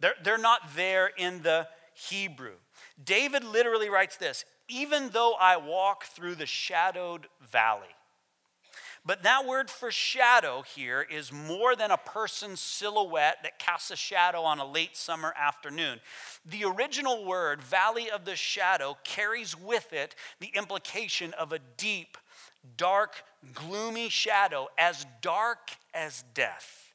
They're, 0.00 0.14
they're 0.24 0.38
not 0.38 0.74
there 0.74 1.10
in 1.16 1.42
the 1.42 1.68
Hebrew. 1.94 2.54
David 3.02 3.44
literally 3.44 3.88
writes 3.88 4.16
this 4.16 4.44
even 4.68 5.10
though 5.10 5.34
I 5.38 5.58
walk 5.58 6.04
through 6.04 6.36
the 6.36 6.46
shadowed 6.46 7.26
valley. 7.50 7.94
But 9.04 9.24
that 9.24 9.46
word 9.46 9.68
for 9.68 9.90
shadow 9.90 10.62
here 10.62 11.02
is 11.02 11.32
more 11.32 11.74
than 11.74 11.90
a 11.90 11.96
person's 11.96 12.60
silhouette 12.60 13.38
that 13.42 13.58
casts 13.58 13.90
a 13.90 13.96
shadow 13.96 14.42
on 14.42 14.60
a 14.60 14.64
late 14.64 14.96
summer 14.96 15.34
afternoon. 15.36 16.00
The 16.46 16.64
original 16.64 17.24
word, 17.24 17.62
valley 17.62 18.10
of 18.10 18.24
the 18.24 18.36
shadow, 18.36 18.96
carries 19.02 19.58
with 19.58 19.92
it 19.92 20.14
the 20.38 20.52
implication 20.54 21.32
of 21.34 21.52
a 21.52 21.58
deep, 21.76 22.16
dark, 22.76 23.24
gloomy 23.52 24.08
shadow, 24.08 24.68
as 24.78 25.04
dark 25.20 25.72
as 25.92 26.22
death. 26.32 26.91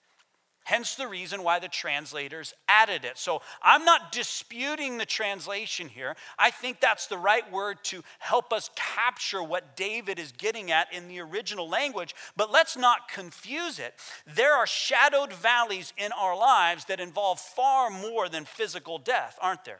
Hence 0.67 0.95
the 0.95 1.07
reason 1.07 1.43
why 1.43 1.59
the 1.59 1.69
translators 1.69 2.53
added 2.67 3.05
it. 3.05 3.17
So 3.17 3.41
I'm 3.63 3.85
not 3.85 4.11
disputing 4.11 4.97
the 4.97 5.05
translation 5.05 5.87
here. 5.87 6.17
I 6.37 6.51
think 6.51 6.81
that's 6.81 7.07
the 7.07 7.17
right 7.17 7.49
word 7.49 7.77
to 7.85 8.03
help 8.19 8.51
us 8.51 8.69
capture 8.75 9.41
what 9.41 9.77
David 9.77 10.19
is 10.19 10.33
getting 10.33 10.69
at 10.69 10.91
in 10.91 11.07
the 11.07 11.21
original 11.21 11.69
language. 11.69 12.13
But 12.35 12.51
let's 12.51 12.75
not 12.75 13.07
confuse 13.07 13.79
it. 13.79 13.93
There 14.25 14.55
are 14.55 14.67
shadowed 14.67 15.31
valleys 15.31 15.93
in 15.95 16.11
our 16.11 16.35
lives 16.35 16.83
that 16.85 16.99
involve 16.99 17.39
far 17.39 17.89
more 17.89 18.27
than 18.27 18.43
physical 18.43 18.97
death, 18.97 19.39
aren't 19.41 19.63
there? 19.63 19.79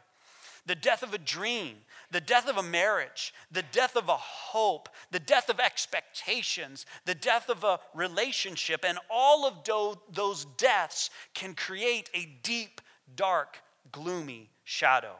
The 0.68 0.74
death 0.74 1.02
of 1.02 1.14
a 1.14 1.18
dream, 1.18 1.78
the 2.10 2.20
death 2.20 2.46
of 2.46 2.58
a 2.58 2.62
marriage, 2.62 3.32
the 3.50 3.62
death 3.62 3.96
of 3.96 4.10
a 4.10 4.16
hope, 4.16 4.90
the 5.10 5.18
death 5.18 5.48
of 5.48 5.60
expectations, 5.60 6.84
the 7.06 7.14
death 7.14 7.48
of 7.48 7.64
a 7.64 7.80
relationship, 7.94 8.84
and 8.86 8.98
all 9.10 9.46
of 9.46 9.64
those 10.12 10.44
deaths 10.58 11.08
can 11.32 11.54
create 11.54 12.10
a 12.12 12.28
deep, 12.42 12.82
dark, 13.16 13.56
gloomy 13.90 14.50
shadow. 14.62 15.16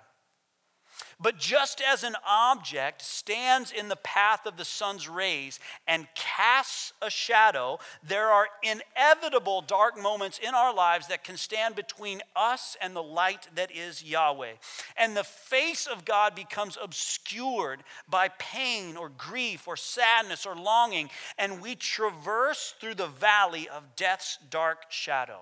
But 1.21 1.39
just 1.39 1.81
as 1.81 2.05
an 2.05 2.15
object 2.27 3.03
stands 3.03 3.73
in 3.73 3.89
the 3.89 3.97
path 3.97 4.47
of 4.47 4.57
the 4.57 4.65
sun's 4.65 5.09
rays 5.09 5.59
and 5.87 6.07
casts 6.15 6.93
a 7.03 7.11
shadow, 7.11 7.81
there 8.07 8.29
are 8.29 8.49
inevitable 8.63 9.61
dark 9.63 10.01
moments 10.01 10.39
in 10.39 10.55
our 10.55 10.73
lives 10.73 11.09
that 11.09 11.25
can 11.25 11.37
stand 11.37 11.75
between 11.75 12.21
us 12.37 12.77
and 12.81 12.95
the 12.95 13.03
light 13.03 13.49
that 13.57 13.75
is 13.75 14.05
Yahweh. 14.05 14.53
And 14.97 15.17
the 15.17 15.25
face 15.25 15.87
of 15.87 16.05
God 16.05 16.35
becomes 16.35 16.79
obscured 16.81 17.83
by 18.09 18.29
pain 18.39 18.97
or 18.97 19.09
grief 19.09 19.67
or 19.67 19.77
sadness 19.77 20.47
or 20.47 20.55
longing, 20.55 21.11
and 21.37 21.61
we 21.61 21.75
traverse 21.75 22.75
through 22.81 22.95
the 22.95 23.09
valley 23.09 23.69
of 23.69 23.97
death's 23.97 24.39
dark 24.51 24.85
shadow. 24.89 25.41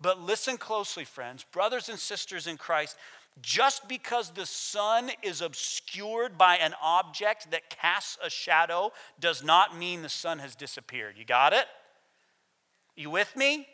But 0.00 0.20
listen 0.20 0.58
closely, 0.58 1.04
friends, 1.04 1.44
brothers 1.50 1.88
and 1.88 1.98
sisters 1.98 2.46
in 2.46 2.56
Christ. 2.56 2.96
Just 3.42 3.88
because 3.88 4.30
the 4.30 4.46
sun 4.46 5.10
is 5.22 5.40
obscured 5.40 6.38
by 6.38 6.56
an 6.56 6.74
object 6.80 7.50
that 7.50 7.68
casts 7.68 8.16
a 8.22 8.30
shadow 8.30 8.92
does 9.18 9.42
not 9.42 9.76
mean 9.76 10.02
the 10.02 10.08
sun 10.08 10.38
has 10.38 10.54
disappeared. 10.54 11.16
You 11.18 11.24
got 11.24 11.52
it? 11.52 11.66
You 12.96 13.10
with 13.10 13.34
me? 13.36 13.66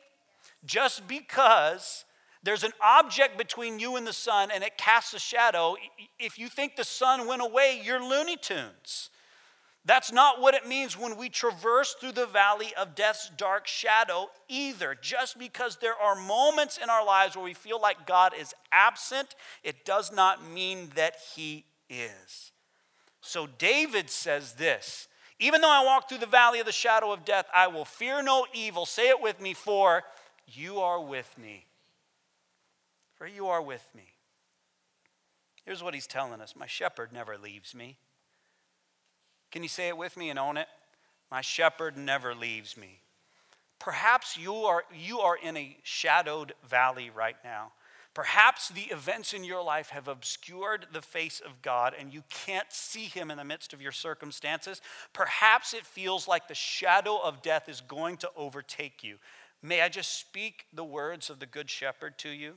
Just 0.65 1.07
because 1.07 2.05
there's 2.43 2.65
an 2.65 2.73
object 2.83 3.37
between 3.37 3.79
you 3.79 3.97
and 3.97 4.07
the 4.07 4.15
sun 4.15 4.51
and 4.51 4.65
it 4.65 4.79
casts 4.79 5.13
a 5.13 5.19
shadow, 5.19 5.77
if 6.19 6.39
you 6.39 6.49
think 6.49 6.77
the 6.77 6.85
sun 6.85 7.27
went 7.27 7.43
away, 7.43 7.81
you're 7.85 8.03
Looney 8.03 8.37
Tunes. 8.37 9.11
That's 9.85 10.13
not 10.13 10.41
what 10.41 10.55
it 10.55 10.69
means 10.69 10.99
when 10.99 11.17
we 11.17 11.31
traverse 11.31 11.95
through 11.99 12.13
the 12.13 12.27
valley 12.27 12.73
of 12.79 12.95
death's 12.95 13.31
dark 13.31 13.67
shadow 13.67 14.29
either. 14.49 14.95
Just 15.01 15.39
because 15.39 15.77
there 15.77 15.95
are 15.95 16.15
moments 16.15 16.79
in 16.83 16.91
our 16.91 17.05
lives 17.05 17.35
where 17.35 17.45
we 17.45 17.55
feel 17.55 17.81
like 17.81 18.07
God 18.07 18.33
is 18.39 18.55
absent, 18.71 19.35
it 19.65 19.87
does 19.87 20.13
not 20.13 20.47
mean 20.47 20.91
that 20.97 21.17
He 21.35 21.65
is. 21.89 22.53
So 23.23 23.47
David 23.47 24.11
says 24.11 24.55
this 24.55 25.09
Even 25.39 25.63
though 25.63 25.71
I 25.71 25.85
walk 25.85 26.09
through 26.09 26.19
the 26.19 26.27
valley 26.27 26.61
of 26.61 26.67
the 26.67 26.73
shadow 26.73 27.11
of 27.11 27.25
death, 27.25 27.47
I 27.55 27.69
will 27.69 27.87
fear 27.87 28.23
no 28.23 28.47
evil. 28.53 28.85
Say 28.85 29.09
it 29.09 29.23
with 29.23 29.41
me, 29.41 29.55
for 29.55 30.05
you 30.47 30.81
are 30.81 31.01
with 31.03 31.37
me. 31.39 31.65
For 33.15 33.27
you 33.27 33.49
are 33.49 33.63
with 33.63 33.89
me. 33.95 34.13
Here's 35.65 35.83
what 35.83 35.95
he's 35.95 36.07
telling 36.07 36.41
us 36.41 36.55
My 36.55 36.67
shepherd 36.67 37.13
never 37.13 37.39
leaves 37.39 37.75
me. 37.75 37.97
Can 39.51 39.63
you 39.63 39.69
say 39.69 39.89
it 39.89 39.97
with 39.97 40.17
me 40.17 40.31
and 40.31 40.39
own 40.39 40.57
it? 40.57 40.69
My 41.31 41.41
shepherd 41.41 41.97
never 41.97 42.35
leaves 42.35 42.77
me. 42.77 43.01
Perhaps 43.79 44.37
you 44.37 44.55
are, 44.55 44.85
you 44.95 45.21
are 45.21 45.37
in 45.37 45.57
a 45.57 45.77
shadowed 45.83 46.53
valley 46.69 47.11
right 47.11 47.37
now. 47.43 47.73
Perhaps 48.13 48.71
the 48.71 48.83
events 48.83 49.33
in 49.33 49.45
your 49.45 49.63
life 49.63 49.91
have 49.91 50.09
obscured 50.09 50.87
the 50.93 51.01
face 51.01 51.41
of 51.41 51.63
God 51.63 51.95
and 51.99 52.13
you 52.13 52.25
can't 52.29 52.71
see 52.71 53.05
Him 53.05 53.31
in 53.31 53.39
the 53.39 53.45
midst 53.45 53.73
of 53.73 53.81
your 53.81 53.93
circumstances. 53.93 54.81
Perhaps 55.13 55.75
it 55.75 55.87
feels 55.87 56.27
like 56.27 56.49
the 56.49 56.55
shadow 56.55 57.19
of 57.19 57.41
death 57.41 57.69
is 57.69 57.81
going 57.81 58.17
to 58.19 58.31
overtake 58.37 59.05
you. 59.05 59.17
May 59.63 59.81
I 59.81 59.89
just 59.89 60.19
speak 60.19 60.67
the 60.73 60.85
words 60.85 61.31
of 61.31 61.39
the 61.39 61.47
Good 61.47 61.71
Shepherd 61.71 62.19
to 62.19 62.31
you? 62.31 62.55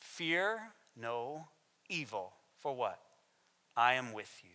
Fear 0.00 0.60
no 0.96 1.48
evil. 1.88 2.32
For 2.58 2.74
what? 2.74 2.98
I 3.76 3.94
am 3.94 4.12
with 4.12 4.40
you. 4.42 4.50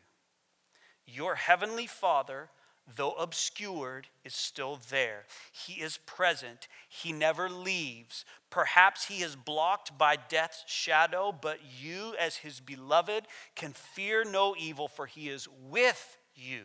Your 1.13 1.35
heavenly 1.35 1.87
Father 1.87 2.49
though 2.95 3.13
obscured, 3.13 4.07
is 4.23 4.33
still 4.33 4.79
there. 4.89 5.25
He 5.51 5.81
is 5.81 5.97
present. 6.05 6.67
He 6.87 7.11
never 7.11 7.49
leaves. 7.49 8.25
Perhaps 8.49 9.05
he 9.05 9.21
is 9.21 9.35
blocked 9.35 9.97
by 9.97 10.15
death's 10.15 10.63
shadow, 10.67 11.31
but 11.31 11.59
you, 11.79 12.15
as 12.19 12.37
his 12.37 12.59
beloved, 12.59 13.25
can 13.55 13.73
fear 13.73 14.23
no 14.23 14.55
evil, 14.57 14.87
for 14.87 15.05
he 15.05 15.29
is 15.29 15.47
with 15.69 16.17
you 16.35 16.63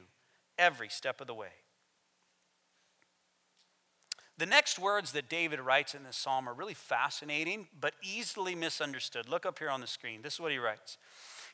every 0.58 0.88
step 0.88 1.20
of 1.20 1.26
the 1.26 1.34
way. 1.34 1.48
The 4.36 4.46
next 4.46 4.80
words 4.80 5.12
that 5.12 5.28
David 5.28 5.60
writes 5.60 5.94
in 5.94 6.02
this 6.02 6.16
psalm 6.16 6.48
are 6.48 6.54
really 6.54 6.74
fascinating, 6.74 7.68
but 7.78 7.94
easily 8.02 8.56
misunderstood. 8.56 9.28
Look 9.28 9.46
up 9.46 9.60
here 9.60 9.70
on 9.70 9.80
the 9.80 9.86
screen. 9.86 10.22
This 10.22 10.34
is 10.34 10.40
what 10.40 10.50
he 10.50 10.58
writes. 10.58 10.98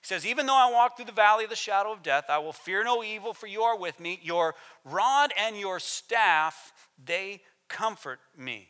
He 0.00 0.06
says, 0.06 0.26
Even 0.26 0.46
though 0.46 0.56
I 0.56 0.70
walk 0.70 0.96
through 0.96 1.06
the 1.06 1.12
valley 1.12 1.44
of 1.44 1.50
the 1.50 1.56
shadow 1.56 1.92
of 1.92 2.02
death, 2.02 2.24
I 2.28 2.38
will 2.38 2.52
fear 2.52 2.82
no 2.84 3.04
evil, 3.04 3.34
for 3.34 3.46
you 3.46 3.62
are 3.62 3.78
with 3.78 4.00
me. 4.00 4.18
Your 4.22 4.54
rod 4.84 5.32
and 5.38 5.56
your 5.56 5.78
staff, 5.78 6.72
they 7.02 7.42
comfort 7.68 8.20
me. 8.36 8.68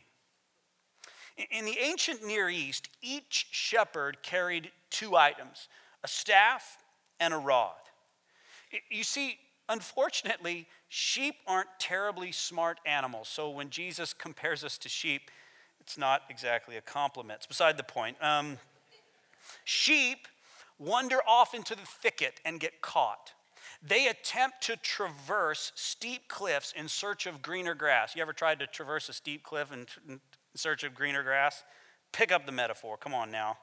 In 1.49 1.65
the 1.65 1.77
ancient 1.79 2.25
Near 2.25 2.49
East, 2.49 2.89
each 3.01 3.47
shepherd 3.51 4.21
carried 4.21 4.71
two 4.89 5.15
items 5.15 5.67
a 6.03 6.07
staff 6.07 6.77
and 7.19 7.33
a 7.33 7.37
rod. 7.37 7.75
You 8.89 9.03
see, 9.03 9.37
unfortunately, 9.69 10.67
sheep 10.89 11.35
aren't 11.45 11.69
terribly 11.79 12.31
smart 12.31 12.79
animals. 12.85 13.27
So 13.27 13.49
when 13.49 13.69
Jesus 13.69 14.13
compares 14.13 14.63
us 14.63 14.77
to 14.79 14.89
sheep, 14.89 15.29
it's 15.79 15.97
not 15.97 16.23
exactly 16.29 16.75
a 16.77 16.81
compliment. 16.81 17.37
It's 17.37 17.47
beside 17.47 17.77
the 17.77 17.83
point. 17.83 18.17
Um, 18.21 18.57
sheep 19.63 20.27
wander 20.81 21.19
off 21.27 21.53
into 21.53 21.75
the 21.75 21.85
thicket 21.85 22.41
and 22.43 22.59
get 22.59 22.81
caught. 22.81 23.33
They 23.83 24.07
attempt 24.07 24.61
to 24.63 24.75
traverse 24.77 25.71
steep 25.75 26.27
cliffs 26.27 26.73
in 26.75 26.87
search 26.87 27.25
of 27.25 27.41
greener 27.41 27.73
grass. 27.73 28.15
You 28.15 28.21
ever 28.21 28.33
tried 28.33 28.59
to 28.59 28.67
traverse 28.67 29.07
a 29.09 29.13
steep 29.13 29.43
cliff 29.43 29.71
in, 29.71 30.19
search 30.55 30.83
of 30.83 30.93
greener 30.93 31.23
grass? 31.23 31.63
Pick 32.11 32.31
up 32.31 32.45
the 32.45 32.51
metaphor. 32.51 32.97
Come 32.97 33.13
on 33.13 33.31
now. 33.31 33.57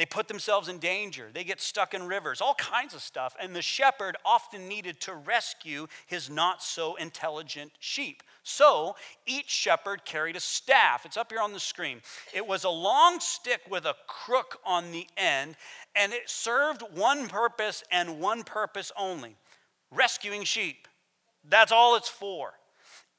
They 0.00 0.06
put 0.06 0.28
themselves 0.28 0.68
in 0.68 0.78
danger. 0.78 1.28
They 1.30 1.44
get 1.44 1.60
stuck 1.60 1.92
in 1.92 2.08
rivers, 2.08 2.40
all 2.40 2.54
kinds 2.54 2.94
of 2.94 3.02
stuff. 3.02 3.36
And 3.38 3.54
the 3.54 3.60
shepherd 3.60 4.16
often 4.24 4.66
needed 4.66 4.98
to 5.02 5.14
rescue 5.14 5.88
his 6.06 6.30
not 6.30 6.62
so 6.62 6.94
intelligent 6.94 7.72
sheep. 7.80 8.22
So 8.42 8.96
each 9.26 9.50
shepherd 9.50 10.06
carried 10.06 10.36
a 10.36 10.40
staff. 10.40 11.04
It's 11.04 11.18
up 11.18 11.30
here 11.30 11.42
on 11.42 11.52
the 11.52 11.60
screen. 11.60 12.00
It 12.32 12.46
was 12.46 12.64
a 12.64 12.70
long 12.70 13.20
stick 13.20 13.60
with 13.68 13.84
a 13.84 13.94
crook 14.06 14.58
on 14.64 14.90
the 14.90 15.06
end, 15.18 15.56
and 15.94 16.14
it 16.14 16.30
served 16.30 16.80
one 16.94 17.28
purpose 17.28 17.84
and 17.92 18.20
one 18.20 18.42
purpose 18.42 18.90
only 18.96 19.36
rescuing 19.90 20.44
sheep. 20.44 20.88
That's 21.46 21.72
all 21.72 21.96
it's 21.96 22.08
for. 22.08 22.54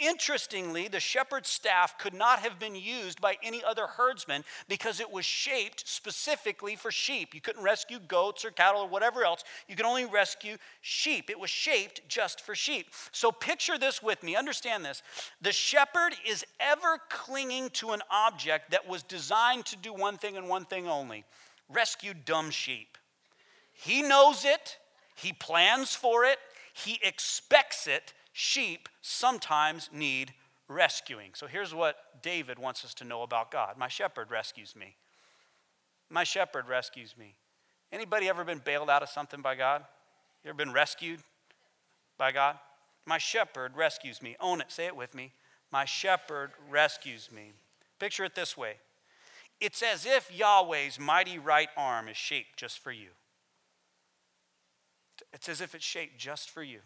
Interestingly, 0.01 0.87
the 0.87 0.99
shepherd's 0.99 1.47
staff 1.47 1.95
could 1.99 2.15
not 2.15 2.39
have 2.39 2.57
been 2.57 2.73
used 2.73 3.21
by 3.21 3.37
any 3.43 3.63
other 3.63 3.85
herdsman 3.85 4.43
because 4.67 4.99
it 4.99 5.11
was 5.11 5.25
shaped 5.25 5.87
specifically 5.87 6.75
for 6.75 6.89
sheep. 6.89 7.35
You 7.35 7.41
couldn't 7.41 7.61
rescue 7.63 7.99
goats 7.99 8.43
or 8.43 8.49
cattle 8.49 8.81
or 8.81 8.87
whatever 8.87 9.23
else. 9.23 9.43
You 9.67 9.75
could 9.75 9.85
only 9.85 10.05
rescue 10.05 10.57
sheep. 10.81 11.29
It 11.29 11.39
was 11.39 11.51
shaped 11.51 12.01
just 12.07 12.41
for 12.41 12.55
sheep. 12.55 12.87
So 13.11 13.31
picture 13.31 13.77
this 13.77 14.01
with 14.01 14.23
me. 14.23 14.35
Understand 14.35 14.83
this. 14.83 15.03
The 15.39 15.51
shepherd 15.51 16.15
is 16.27 16.43
ever 16.59 16.99
clinging 17.09 17.69
to 17.73 17.91
an 17.91 18.01
object 18.09 18.71
that 18.71 18.89
was 18.89 19.03
designed 19.03 19.67
to 19.67 19.77
do 19.77 19.93
one 19.93 20.17
thing 20.17 20.35
and 20.35 20.49
one 20.49 20.65
thing 20.65 20.87
only 20.87 21.25
rescue 21.69 22.15
dumb 22.15 22.49
sheep. 22.49 22.97
He 23.71 24.01
knows 24.01 24.45
it, 24.45 24.77
he 25.15 25.31
plans 25.31 25.93
for 25.93 26.25
it, 26.25 26.39
he 26.73 26.99
expects 27.03 27.85
it 27.85 28.13
sheep 28.33 28.89
sometimes 29.01 29.89
need 29.93 30.33
rescuing. 30.67 31.31
So 31.33 31.47
here's 31.47 31.73
what 31.73 31.97
David 32.21 32.59
wants 32.59 32.85
us 32.85 32.93
to 32.95 33.03
know 33.03 33.23
about 33.23 33.51
God. 33.51 33.77
My 33.77 33.87
shepherd 33.87 34.31
rescues 34.31 34.75
me. 34.75 34.95
My 36.09 36.23
shepherd 36.23 36.67
rescues 36.67 37.15
me. 37.17 37.35
Anybody 37.91 38.29
ever 38.29 38.43
been 38.43 38.61
bailed 38.63 38.89
out 38.89 39.03
of 39.03 39.09
something 39.09 39.41
by 39.41 39.55
God? 39.55 39.83
You 40.43 40.49
ever 40.49 40.57
been 40.57 40.73
rescued 40.73 41.19
by 42.17 42.31
God? 42.31 42.57
My 43.05 43.17
shepherd 43.17 43.75
rescues 43.75 44.21
me. 44.21 44.35
Own 44.39 44.61
it, 44.61 44.71
say 44.71 44.85
it 44.85 44.95
with 44.95 45.13
me. 45.13 45.33
My 45.71 45.85
shepherd 45.85 46.51
rescues 46.69 47.29
me. 47.31 47.51
Picture 47.99 48.25
it 48.25 48.35
this 48.35 48.57
way 48.57 48.75
it's 49.59 49.83
as 49.83 50.07
if 50.07 50.31
Yahweh's 50.35 50.99
mighty 50.99 51.37
right 51.37 51.69
arm 51.77 52.07
is 52.07 52.17
shaped 52.17 52.57
just 52.57 52.79
for 52.79 52.91
you. 52.91 53.09
It's 55.31 55.47
as 55.47 55.61
if 55.61 55.75
it's 55.75 55.85
shaped 55.85 56.17
just 56.17 56.49
for 56.49 56.63
you. 56.63 56.79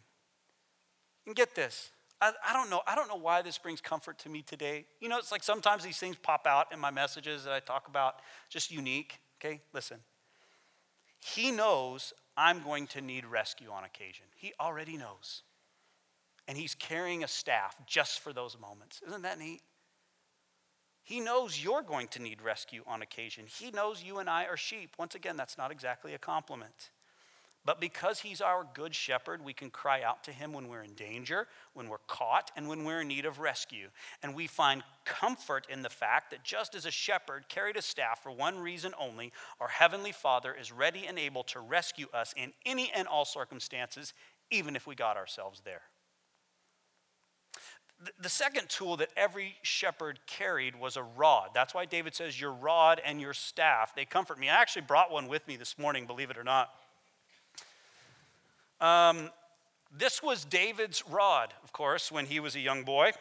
And 1.25 1.35
get 1.35 1.55
this. 1.55 1.91
I, 2.21 2.31
I, 2.47 2.53
don't 2.53 2.69
know. 2.69 2.81
I 2.88 2.95
don't 2.95 3.07
know 3.07 3.15
why 3.15 3.41
this 3.41 3.57
brings 3.57 3.81
comfort 3.81 4.19
to 4.19 4.29
me 4.29 4.41
today. 4.41 4.85
You 5.01 5.09
know, 5.09 5.17
it's 5.17 5.31
like 5.31 5.43
sometimes 5.43 5.83
these 5.83 5.97
things 5.97 6.15
pop 6.21 6.47
out 6.47 6.71
in 6.71 6.79
my 6.79 6.91
messages 6.91 7.43
that 7.43 7.53
I 7.53 7.59
talk 7.59 7.88
about, 7.88 8.15
just 8.49 8.71
unique. 8.71 9.19
Okay, 9.39 9.61
listen. 9.73 9.97
He 11.19 11.51
knows 11.51 12.13
I'm 12.38 12.61
going 12.61 12.88
to 12.88 13.01
need 13.01 13.25
rescue 13.25 13.69
on 13.71 13.83
occasion. 13.83 14.25
He 14.35 14.53
already 14.59 14.97
knows. 14.97 15.43
And 16.47 16.57
he's 16.57 16.75
carrying 16.75 17.23
a 17.23 17.27
staff 17.27 17.75
just 17.88 18.19
for 18.19 18.31
those 18.31 18.57
moments. 18.59 19.01
Isn't 19.07 19.23
that 19.23 19.39
neat? 19.39 19.61
He 21.03 21.19
knows 21.19 21.63
you're 21.63 21.83
going 21.83 22.07
to 22.09 22.21
need 22.21 22.41
rescue 22.41 22.83
on 22.88 23.01
occasion. 23.01 23.45
He 23.47 23.71
knows 23.71 24.03
you 24.03 24.19
and 24.19 24.29
I 24.29 24.45
are 24.45 24.57
sheep. 24.57 24.95
Once 24.97 25.15
again, 25.15 25.38
that's 25.38 25.57
not 25.57 25.71
exactly 25.71 26.13
a 26.13 26.17
compliment. 26.17 26.89
But 27.65 27.82
because 27.82 28.19
he's 28.19 28.41
our 28.41 28.65
good 28.75 28.93
shepherd, 28.93 29.43
we 29.43 29.54
can 29.54 29.71
cry 29.71 30.04
out 30.04 30.23
to 30.25 30.32
him 30.32 30.54
when 30.54 30.67
we're 30.67 30.84
in 30.84 30.93
danger, 30.93 31.47
when 31.73 31.89
we're 31.89 31.97
caught, 32.06 32.51
and 32.56 32.69
when 32.69 32.86
we're 32.86 33.01
in 33.01 33.08
need 33.08 33.25
of 33.25 33.39
rescue. 33.39 33.88
And 34.21 34.36
we 34.36 34.45
find 34.45 34.84
comfort 35.04 35.65
in 35.67 35.82
the 35.82 35.89
fact 35.89 36.30
that 36.30 36.43
just 36.43 36.75
as 36.75 36.86
a 36.86 36.91
shepherd 36.91 37.49
carried 37.49 37.75
a 37.75 37.82
staff 37.82 38.21
for 38.21 38.32
one 38.32 38.60
reason 38.60 38.93
only, 38.99 39.34
our 39.60 39.67
heavenly 39.67 40.12
Father 40.12 40.54
is 40.54 40.71
ready 40.71 41.08
and 41.08 41.17
able 41.17 41.43
to 41.45 41.60
rescue 41.60 42.06
us 42.13 42.36
in 42.38 42.54
any 42.67 42.91
and 42.95 43.08
all 43.08 43.25
circumstances, 43.25 44.13
even 44.51 44.75
if 44.75 44.86
we 44.86 44.93
got 44.93 45.17
ourselves 45.17 45.62
there. 45.65 45.82
The 48.19 48.30
second 48.30 48.69
tool 48.69 48.97
that 48.97 49.10
every 49.15 49.56
shepherd 49.63 50.19
carried 50.28 50.75
was 50.75 50.97
a 50.97 51.04
rod. 51.04 51.51
That's 51.56 51.73
why 51.73 51.86
David 51.86 52.13
says, 52.13 52.39
Your 52.39 52.51
rod 52.51 53.01
and 53.04 53.21
your 53.21 53.34
staff, 53.34 53.95
they 53.95 54.06
comfort 54.06 54.38
me. 54.38 54.49
I 54.49 54.62
actually 54.62 54.84
brought 54.84 55.12
one 55.12 55.28
with 55.28 55.47
me 55.47 55.56
this 55.56 55.80
morning, 55.80 56.06
believe 56.06 56.30
it 56.30 56.38
or 56.38 56.43
not. 56.43 56.69
Um, 58.81 59.29
this 59.97 60.21
was 60.21 60.45
David's 60.45 61.03
rod, 61.09 61.53
of 61.63 61.71
course, 61.71 62.11
when 62.11 62.25
he 62.25 62.39
was 62.39 62.55
a 62.55 62.59
young 62.59 62.83
boy. 62.83 63.11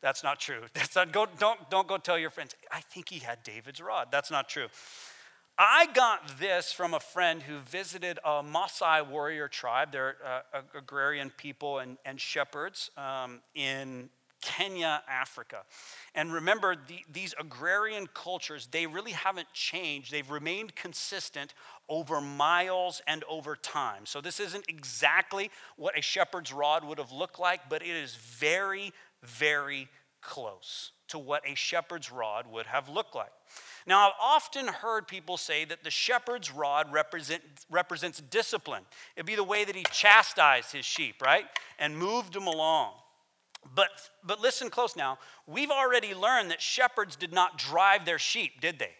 That's 0.00 0.22
not 0.22 0.38
true. 0.38 0.60
That's 0.74 0.94
not, 0.94 1.12
go, 1.12 1.26
don't, 1.38 1.70
don't 1.70 1.88
go 1.88 1.96
tell 1.96 2.18
your 2.18 2.30
friends, 2.30 2.54
I 2.70 2.80
think 2.80 3.08
he 3.08 3.18
had 3.18 3.42
David's 3.42 3.80
rod. 3.80 4.08
That's 4.10 4.30
not 4.30 4.48
true. 4.48 4.68
I 5.56 5.86
got 5.94 6.38
this 6.40 6.72
from 6.72 6.94
a 6.94 7.00
friend 7.00 7.40
who 7.42 7.58
visited 7.60 8.18
a 8.24 8.42
Maasai 8.42 9.08
warrior 9.08 9.46
tribe. 9.46 9.92
They're 9.92 10.16
uh, 10.24 10.60
agrarian 10.76 11.30
people 11.30 11.78
and, 11.78 11.96
and 12.04 12.20
shepherds 12.20 12.90
um, 12.96 13.40
in 13.54 14.10
Kenya, 14.44 15.02
Africa. 15.08 15.62
And 16.14 16.32
remember, 16.32 16.76
the, 16.76 16.98
these 17.10 17.34
agrarian 17.40 18.06
cultures, 18.12 18.68
they 18.70 18.86
really 18.86 19.12
haven't 19.12 19.50
changed. 19.54 20.12
They've 20.12 20.30
remained 20.30 20.76
consistent 20.76 21.54
over 21.88 22.20
miles 22.20 23.00
and 23.06 23.24
over 23.24 23.56
time. 23.56 24.04
So 24.04 24.20
this 24.20 24.38
isn't 24.40 24.66
exactly 24.68 25.50
what 25.76 25.98
a 25.98 26.02
shepherd's 26.02 26.52
rod 26.52 26.84
would 26.84 26.98
have 26.98 27.10
looked 27.10 27.40
like, 27.40 27.70
but 27.70 27.82
it 27.82 27.88
is 27.88 28.14
very, 28.16 28.92
very 29.22 29.88
close 30.20 30.92
to 31.08 31.18
what 31.18 31.42
a 31.48 31.54
shepherd's 31.54 32.12
rod 32.12 32.46
would 32.46 32.66
have 32.66 32.88
looked 32.88 33.14
like. 33.14 33.32
Now, 33.86 34.08
I've 34.08 34.14
often 34.20 34.66
heard 34.66 35.08
people 35.08 35.36
say 35.36 35.64
that 35.64 35.84
the 35.84 35.90
shepherd's 35.90 36.50
rod 36.50 36.92
represent, 36.92 37.42
represents 37.70 38.20
discipline. 38.20 38.82
It'd 39.16 39.26
be 39.26 39.36
the 39.36 39.44
way 39.44 39.64
that 39.64 39.74
he 39.74 39.84
chastised 39.90 40.72
his 40.72 40.84
sheep, 40.84 41.22
right? 41.22 41.44
And 41.78 41.96
moved 41.96 42.34
them 42.34 42.46
along. 42.46 42.92
But, 43.74 43.88
but 44.24 44.40
listen 44.40 44.70
close 44.70 44.96
now. 44.96 45.18
We've 45.46 45.70
already 45.70 46.14
learned 46.14 46.50
that 46.50 46.60
shepherds 46.60 47.16
did 47.16 47.32
not 47.32 47.58
drive 47.58 48.04
their 48.04 48.18
sheep, 48.18 48.60
did 48.60 48.78
they? 48.78 48.92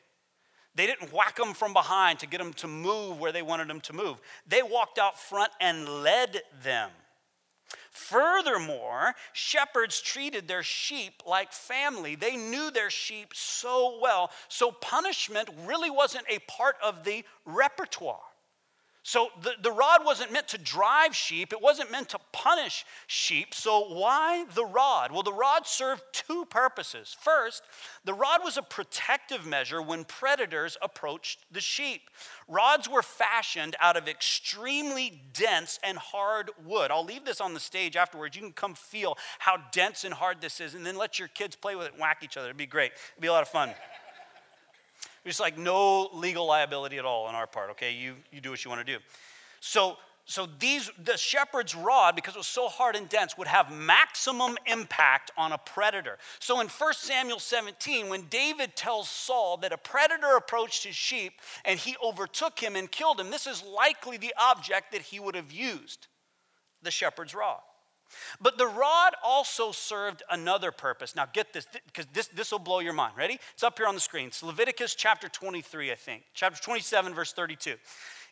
They 0.75 0.87
didn't 0.87 1.13
whack 1.13 1.37
them 1.37 1.55
from 1.55 1.73
behind 1.73 2.19
to 2.21 2.27
get 2.27 2.39
them 2.39 2.53
to 2.55 2.67
move 2.67 3.21
where 3.21 3.33
they 3.33 3.43
wanted 3.43 3.69
them 3.69 3.81
to 3.83 3.93
move. 3.93 4.21
They 4.47 4.63
walked 4.63 4.99
out 4.99 5.19
front 5.19 5.53
and 5.61 5.89
led 5.89 6.43
them. 6.63 6.91
Furthermore, 7.91 9.15
shepherds 9.33 10.01
treated 10.01 10.49
their 10.49 10.65
sheep 10.65 11.23
like 11.27 11.53
family. 11.53 12.17
They 12.17 12.37
knew 12.37 12.71
their 12.71 12.91
sheep 12.91 13.33
so 13.35 13.99
well. 14.03 14.31
So 14.49 14.73
punishment 14.73 15.49
really 15.65 15.91
wasn't 15.91 16.25
a 16.29 16.41
part 16.41 16.77
of 16.83 17.05
the 17.05 17.25
repertoire. 17.45 18.19
So 19.07 19.29
the, 19.43 19.53
the 19.61 19.71
rod 19.71 20.01
wasn't 20.03 20.33
meant 20.33 20.49
to 20.49 20.59
drive 20.59 21.15
sheep, 21.15 21.53
it 21.53 21.61
wasn't 21.61 21.93
meant 21.93 22.09
to 22.09 22.19
punish 22.33 22.87
sheep. 23.07 23.53
So 23.53 23.95
why 23.95 24.47
the 24.55 24.65
rod? 24.65 25.13
Well, 25.13 25.23
the 25.23 25.31
rod 25.31 25.67
served 25.67 26.03
two 26.13 26.47
purposes. 26.47 27.15
First, 27.21 27.65
the 28.07 28.15
rod 28.15 28.41
was 28.43 28.57
a 28.57 28.63
protective 28.63 29.45
measure 29.45 29.83
when 29.83 30.05
predators 30.05 30.79
approached 30.81 31.41
the 31.53 31.61
sheep. 31.61 32.09
Rods 32.49 32.89
were 32.89 33.03
fashioned 33.03 33.77
out 33.79 33.99
of 33.99 34.09
extremely 34.09 35.21
dense 35.35 35.79
and 35.85 35.99
hard 35.99 36.51
wood. 36.65 36.91
I'll 36.91 37.05
leave 37.05 37.27
this 37.27 37.43
on 37.43 37.53
the 37.53 37.61
stage 37.61 37.97
afterwards. 37.97 38.37
You 38.37 38.43
can 38.43 38.53
come 38.53 38.75
feel 38.75 39.19
how 39.39 39.59
dense 39.71 40.05
and 40.05 40.15
hard 40.15 40.41
this 40.41 40.63
is, 40.63 40.75
and 40.75 40.85
then 40.85 40.97
let 40.97 41.19
your 41.19 41.29
kids 41.29 41.57
play 41.57 41.77
with 41.77 41.89
it 41.89 41.93
and 41.93 42.01
whack 42.01 42.21
each 42.23 42.39
other. 42.39 42.47
It'd 42.47 42.57
be 42.57 42.65
great, 42.65 42.93
it'd 43.13 43.21
be 43.21 43.29
a 43.29 43.33
lot 43.33 43.43
of 43.43 43.49
fun. 43.49 43.75
There's 45.25 45.41
like 45.41 45.59
no 45.59 46.11
legal 46.13 46.47
liability 46.47 46.99
at 46.99 47.05
all 47.05 47.25
on 47.25 47.35
our 47.35 47.47
part, 47.47 47.71
okay? 47.71 47.93
You, 47.93 48.15
you 48.31 48.41
do 48.41 48.51
what 48.51 48.65
you 48.65 48.71
want 48.71 48.87
to 48.87 48.93
do. 48.93 49.03
So, 49.61 49.97
so 50.27 50.47
these 50.59 50.91
the 51.03 51.17
shepherd's 51.17 51.75
rod 51.75 52.17
because 52.17 52.35
it 52.35 52.39
was 52.39 52.47
so 52.47 52.69
hard 52.69 52.97
and 52.97 53.09
dense 53.09 53.37
would 53.37 53.47
have 53.47 53.71
maximum 53.73 54.57
impact 54.67 55.31
on 55.37 55.53
a 55.53 55.59
predator 55.59 56.17
so 56.39 56.61
in 56.61 56.69
1 56.69 56.95
samuel 56.95 57.39
17 57.39 58.09
when 58.09 58.23
david 58.31 58.75
tells 58.75 59.09
saul 59.09 59.59
that 59.59 59.71
a 59.71 59.77
predator 59.77 60.37
approached 60.37 60.85
his 60.85 60.97
sheep 60.97 61.35
and 61.67 61.79
he 61.79 61.95
overtook 62.03 62.59
him 62.59 62.75
and 62.75 62.91
killed 62.91 63.21
him 63.21 63.31
this 63.31 63.47
is 63.47 63.63
likely 63.63 64.17
the 64.17 64.35
object 64.41 64.93
that 64.93 65.03
he 65.03 65.21
would 65.21 65.35
have 65.35 65.53
used 65.53 66.07
the 66.83 66.91
shepherd's 66.91 67.35
rod 67.35 67.61
but 68.41 68.59
the 68.59 68.67
rod 68.67 69.13
also 69.23 69.73
served 69.73 70.23
another 70.31 70.71
purpose. 70.71 71.17
Now, 71.17 71.27
get 71.33 71.53
this, 71.53 71.67
because 71.87 72.07
this, 72.13 72.29
this 72.29 72.53
will 72.53 72.59
blow 72.59 72.81
your 72.81 72.93
mind. 72.93 73.17
Ready? 73.17 73.39
It's 73.53 73.63
up 73.63 73.79
here 73.79 73.87
on 73.87 73.95
the 73.95 74.01
screen. 74.01 74.29
It's 74.29 74.43
Leviticus 74.43 74.95
chapter 74.95 75.29
23, 75.29 75.93
I 75.93 75.95
think. 75.95 76.23
Chapter 76.35 76.63
27, 76.63 77.15
verse 77.15 77.33
32. 77.33 77.75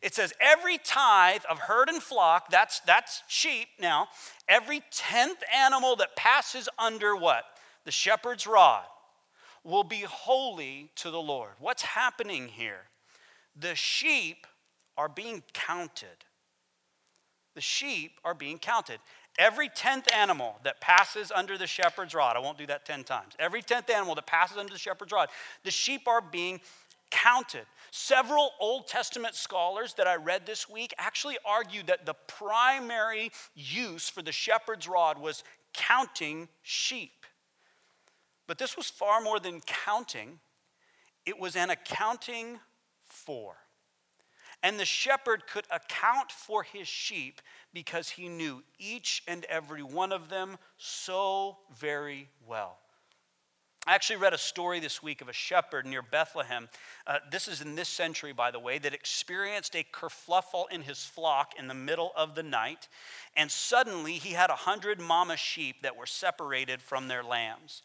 It 0.02 0.14
says, 0.14 0.32
Every 0.40 0.78
tithe 0.78 1.42
of 1.48 1.58
herd 1.58 1.88
and 1.88 2.02
flock, 2.02 2.50
that's, 2.50 2.80
that's 2.80 3.22
sheep 3.28 3.68
now, 3.80 4.08
every 4.48 4.82
tenth 4.90 5.38
animal 5.54 5.96
that 5.96 6.16
passes 6.16 6.68
under 6.78 7.14
what? 7.14 7.44
The 7.84 7.92
shepherd's 7.92 8.46
rod 8.46 8.84
will 9.64 9.84
be 9.84 10.00
holy 10.00 10.90
to 10.96 11.10
the 11.10 11.20
Lord. 11.20 11.52
What's 11.60 11.82
happening 11.82 12.48
here? 12.48 12.82
The 13.56 13.74
sheep 13.74 14.46
are 14.96 15.08
being 15.08 15.42
counted. 15.52 16.24
The 17.54 17.60
sheep 17.60 18.12
are 18.24 18.34
being 18.34 18.58
counted. 18.58 18.98
Every 19.38 19.68
tenth 19.68 20.12
animal 20.14 20.58
that 20.62 20.80
passes 20.80 21.32
under 21.34 21.56
the 21.56 21.66
shepherd's 21.66 22.14
rod, 22.14 22.36
I 22.36 22.40
won't 22.40 22.58
do 22.58 22.66
that 22.66 22.84
10 22.84 23.04
times. 23.04 23.34
Every 23.38 23.62
tenth 23.62 23.88
animal 23.88 24.14
that 24.14 24.26
passes 24.26 24.58
under 24.58 24.72
the 24.72 24.78
shepherd's 24.78 25.12
rod, 25.12 25.28
the 25.64 25.70
sheep 25.70 26.06
are 26.06 26.20
being 26.20 26.60
counted. 27.10 27.64
Several 27.90 28.50
Old 28.60 28.88
Testament 28.88 29.34
scholars 29.34 29.94
that 29.94 30.06
I 30.06 30.16
read 30.16 30.44
this 30.46 30.68
week 30.68 30.92
actually 30.98 31.38
argued 31.44 31.86
that 31.86 32.06
the 32.06 32.14
primary 32.26 33.30
use 33.54 34.08
for 34.08 34.22
the 34.22 34.32
shepherd's 34.32 34.88
rod 34.88 35.18
was 35.18 35.44
counting 35.72 36.48
sheep. 36.62 37.26
But 38.46 38.58
this 38.58 38.76
was 38.76 38.90
far 38.90 39.20
more 39.20 39.40
than 39.40 39.60
counting, 39.60 40.40
it 41.24 41.38
was 41.38 41.56
an 41.56 41.70
accounting 41.70 42.58
for. 43.04 43.56
And 44.62 44.78
the 44.78 44.84
shepherd 44.84 45.46
could 45.46 45.66
account 45.70 46.30
for 46.30 46.62
his 46.62 46.86
sheep 46.86 47.40
because 47.72 48.10
he 48.10 48.28
knew 48.28 48.62
each 48.78 49.22
and 49.26 49.44
every 49.46 49.82
one 49.82 50.12
of 50.12 50.28
them 50.28 50.56
so 50.76 51.58
very 51.76 52.28
well. 52.46 52.78
I 53.84 53.96
actually 53.96 54.16
read 54.16 54.32
a 54.32 54.38
story 54.38 54.78
this 54.78 55.02
week 55.02 55.22
of 55.22 55.28
a 55.28 55.32
shepherd 55.32 55.86
near 55.86 56.02
Bethlehem. 56.02 56.68
Uh, 57.04 57.18
this 57.32 57.48
is 57.48 57.60
in 57.60 57.74
this 57.74 57.88
century, 57.88 58.32
by 58.32 58.52
the 58.52 58.60
way, 58.60 58.78
that 58.78 58.94
experienced 58.94 59.74
a 59.74 59.84
kerfluffle 59.92 60.66
in 60.70 60.82
his 60.82 61.04
flock 61.04 61.54
in 61.58 61.66
the 61.66 61.74
middle 61.74 62.12
of 62.16 62.36
the 62.36 62.44
night. 62.44 62.86
And 63.36 63.50
suddenly 63.50 64.12
he 64.12 64.34
had 64.34 64.50
a 64.50 64.54
hundred 64.54 65.00
mama 65.00 65.36
sheep 65.36 65.82
that 65.82 65.96
were 65.96 66.06
separated 66.06 66.80
from 66.80 67.08
their 67.08 67.24
lambs. 67.24 67.82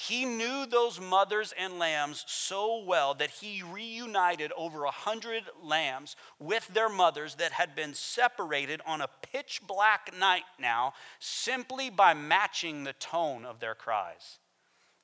He 0.00 0.24
knew 0.24 0.64
those 0.64 1.00
mothers 1.00 1.52
and 1.58 1.80
lambs 1.80 2.24
so 2.28 2.84
well 2.84 3.14
that 3.14 3.30
he 3.30 3.64
reunited 3.64 4.52
over 4.56 4.84
a 4.84 4.92
hundred 4.92 5.42
lambs 5.60 6.14
with 6.38 6.68
their 6.68 6.88
mothers 6.88 7.34
that 7.34 7.50
had 7.50 7.74
been 7.74 7.94
separated 7.94 8.80
on 8.86 9.00
a 9.00 9.08
pitch 9.32 9.60
black 9.66 10.16
night 10.16 10.44
now 10.56 10.92
simply 11.18 11.90
by 11.90 12.14
matching 12.14 12.84
the 12.84 12.92
tone 12.92 13.44
of 13.44 13.58
their 13.58 13.74
cries. 13.74 14.38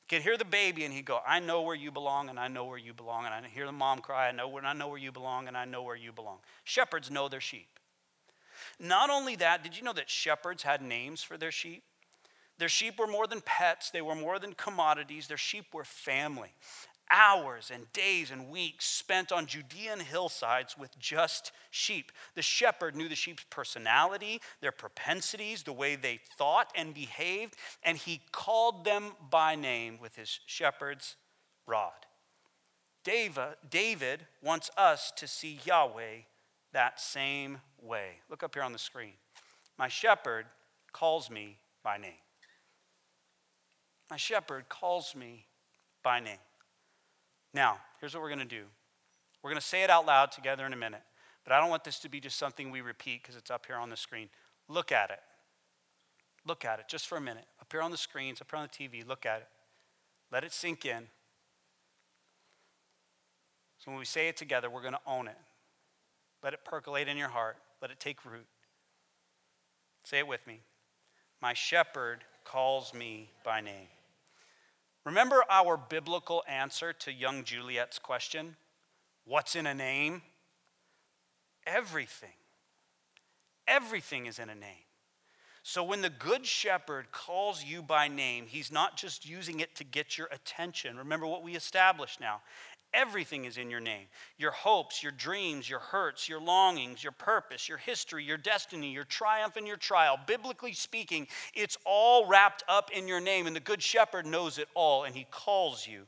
Could 0.09 0.23
hear 0.23 0.37
the 0.37 0.45
baby 0.45 0.85
and 0.85 0.95
he'd 0.95 1.07
go, 1.07 1.19
I 1.27 1.41
know 1.41 1.63
where 1.63 1.75
you 1.75 1.91
belong 1.91 2.29
and 2.29 2.39
I 2.39 2.47
know 2.47 2.67
where 2.67 2.79
you 2.79 2.95
belong. 2.95 3.27
And 3.27 3.35
I 3.35 3.49
hear 3.49 3.67
the 3.67 3.73
mom 3.73 3.99
cry, 3.99 4.29
I 4.29 4.33
know 4.33 4.47
where 4.47 4.65
I 4.65 4.75
know 4.75 4.87
where 4.87 4.97
you 4.97 5.11
belong 5.11 5.49
and 5.49 5.57
I 5.57 5.65
know 5.65 5.83
where 5.83 5.97
you 5.97 6.13
belong. 6.13 6.39
Shepherds 6.63 7.11
know 7.11 7.29
their 7.29 7.41
sheep. 7.41 7.81
Not 8.79 9.11
only 9.11 9.35
that, 9.37 9.65
did 9.65 9.77
you 9.77 9.83
know 9.83 9.93
that 9.93 10.09
shepherds 10.09 10.63
had 10.63 10.83
names 10.83 11.25
for 11.25 11.37
their 11.37 11.51
sheep? 11.51 11.83
Their 12.59 12.69
sheep 12.69 12.99
were 12.99 13.07
more 13.07 13.27
than 13.27 13.41
pets, 13.41 13.91
they 13.91 14.03
were 14.03 14.15
more 14.15 14.39
than 14.39 14.55
commodities, 14.55 15.27
their 15.27 15.37
sheep 15.37 15.67
were 15.73 15.85
family 15.85 16.53
hours 17.11 17.71
and 17.73 17.91
days 17.93 18.31
and 18.31 18.51
weeks 18.51 18.87
spent 18.87 19.33
on 19.33 19.47
Judean 19.47 20.01
hillsides 20.01 20.77
with 20.79 20.99
just 20.99 21.53
sheep. 21.71 22.13
The 22.35 22.43
shepherd 22.43 22.97
knew 22.97 23.09
the 23.09 23.15
sheep's 23.15 23.45
personality, 23.51 24.41
their 24.61 24.73
propensities, 24.73 25.63
the 25.63 25.73
way 25.73 25.97
they 25.97 26.21
thought 26.37 26.73
and 26.75 26.95
behaved, 26.95 27.57
and 27.83 27.99
he 27.99 28.21
called 28.33 28.85
them 28.85 29.13
by 29.31 29.55
name 29.55 29.99
with 30.01 30.17
his 30.17 30.41
shepherd's 30.47 31.17
rod. 31.67 31.93
David, 33.05 34.27
wants 34.43 34.71
us 34.77 35.13
to 35.17 35.27
see 35.27 35.61
Yahweh 35.65 36.23
that 36.73 37.01
same 37.01 37.59
way. 37.81 38.21
Look 38.31 38.43
up 38.43 38.55
here 38.55 38.63
on 38.63 38.73
the 38.73 38.79
screen. 38.79 39.13
My 39.79 39.89
shepherd 39.89 40.47
calls 40.93 41.31
me 41.31 41.59
by 41.83 41.99
name. 41.99 42.13
My 44.15 44.19
shepherd 44.19 44.69
calls 44.69 45.17
me 45.17 45.45
by 46.05 46.21
name. 46.21 46.39
Now, 47.53 47.79
here's 47.99 48.15
what 48.15 48.23
we're 48.23 48.29
going 48.29 48.39
to 48.39 48.45
do 48.45 48.63
we're 49.43 49.51
going 49.51 49.61
to 49.61 49.67
say 49.67 49.83
it 49.83 49.91
out 49.91 50.07
loud 50.07 50.31
together 50.31 50.65
in 50.65 50.73
a 50.73 50.77
minute, 50.77 51.03
but 51.43 51.53
I 51.53 51.59
don't 51.59 51.69
want 51.69 51.83
this 51.83 51.99
to 51.99 52.09
be 52.09 52.21
just 52.21 52.39
something 52.39 52.71
we 52.71 52.81
repeat 52.81 53.23
because 53.23 53.35
it's 53.35 53.51
up 53.51 53.67
here 53.67 53.75
on 53.75 53.91
the 53.91 53.97
screen. 53.97 54.29
Look 54.69 54.93
at 54.93 55.11
it. 55.11 55.19
Look 56.47 56.65
at 56.65 56.79
it 56.79 56.85
just 56.89 57.09
for 57.09 57.19
a 57.19 57.21
minute. 57.21 57.45
Up 57.61 57.67
here 57.73 57.83
on 57.83 57.91
the 57.91 57.97
screens, 57.97 58.41
up 58.41 58.53
here 58.53 58.61
on 58.61 58.69
the 58.71 58.89
TV, 58.89 59.05
look 59.05 59.27
at 59.27 59.41
it. 59.41 59.49
Let 60.31 60.45
it 60.45 60.53
sink 60.53 60.85
in. 60.85 61.09
So 63.79 63.91
when 63.91 63.99
we 63.99 64.05
say 64.05 64.29
it 64.29 64.37
together, 64.37 64.71
we're 64.71 64.81
going 64.81 64.93
to 64.93 65.01
own 65.09 65.27
it. 65.27 65.39
Let 66.41 66.55
it 66.55 66.61
percolate 66.65 67.09
in 67.09 67.17
your 67.17 67.31
heart, 67.31 67.57
let 67.83 67.91
it 67.91 67.99
take 67.99 68.25
root. 68.25 68.47
Say 70.05 70.19
it 70.19 70.29
with 70.29 70.47
me. 70.47 70.61
My 71.43 71.53
shepherd 71.53 72.23
calls 72.45 72.95
me 72.95 73.33
by 73.43 73.61
name. 73.61 73.89
Remember 75.05 75.45
our 75.51 75.77
biblical 75.77 76.43
answer 76.49 76.93
to 76.93 77.13
young 77.13 77.45
Juliet's 77.45 77.99
question? 77.99 78.57
What's 79.25 79.55
in 79.55 79.67
a 79.67 79.75
name? 79.75 80.23
Everything. 81.67 82.31
Everything 83.67 84.27
is 84.27 84.39
in 84.39 84.49
a 84.49 84.55
name. 84.55 84.85
So 85.63 85.83
when 85.83 86.03
the 86.03 86.11
good 86.11 86.45
shepherd 86.45 87.11
calls 87.11 87.65
you 87.65 87.81
by 87.81 88.07
name, 88.07 88.45
he's 88.47 88.71
not 88.71 88.99
just 88.99 89.27
using 89.27 89.61
it 89.61 89.75
to 89.77 89.85
get 89.85 90.19
your 90.19 90.29
attention. 90.31 90.99
Remember 90.99 91.27
what 91.27 91.43
we 91.43 91.57
established 91.57 92.21
now. 92.21 92.43
Everything 92.95 93.45
is 93.45 93.59
in 93.59 93.71
your 93.71 93.81
name 93.81 94.07
your 94.39 94.53
hopes, 94.53 95.03
your 95.03 95.13
dreams, 95.13 95.69
your 95.69 95.81
hurts, 95.81 96.29
your 96.29 96.41
longings, 96.41 97.03
your 97.03 97.13
purpose, 97.13 97.69
your 97.69 97.79
history, 97.79 98.25
your 98.25 98.37
destiny, 98.37 98.93
your 98.93 99.05
triumph, 99.05 99.57
and 99.57 99.67
your 99.67 99.77
trial. 99.77 100.19
Biblically 100.27 100.73
speaking, 100.73 101.27
it's 101.55 101.77
all 101.85 102.27
wrapped 102.27 102.63
up 102.69 102.91
in 102.93 103.09
your 103.09 103.21
name, 103.21 103.47
and 103.47 103.57
the 103.57 103.61
Good 103.61 103.83
Shepherd 103.83 104.27
knows 104.27 104.59
it 104.59 104.69
all, 104.75 105.05
and 105.05 105.15
he 105.15 105.27
calls 105.31 105.87
you 105.87 106.07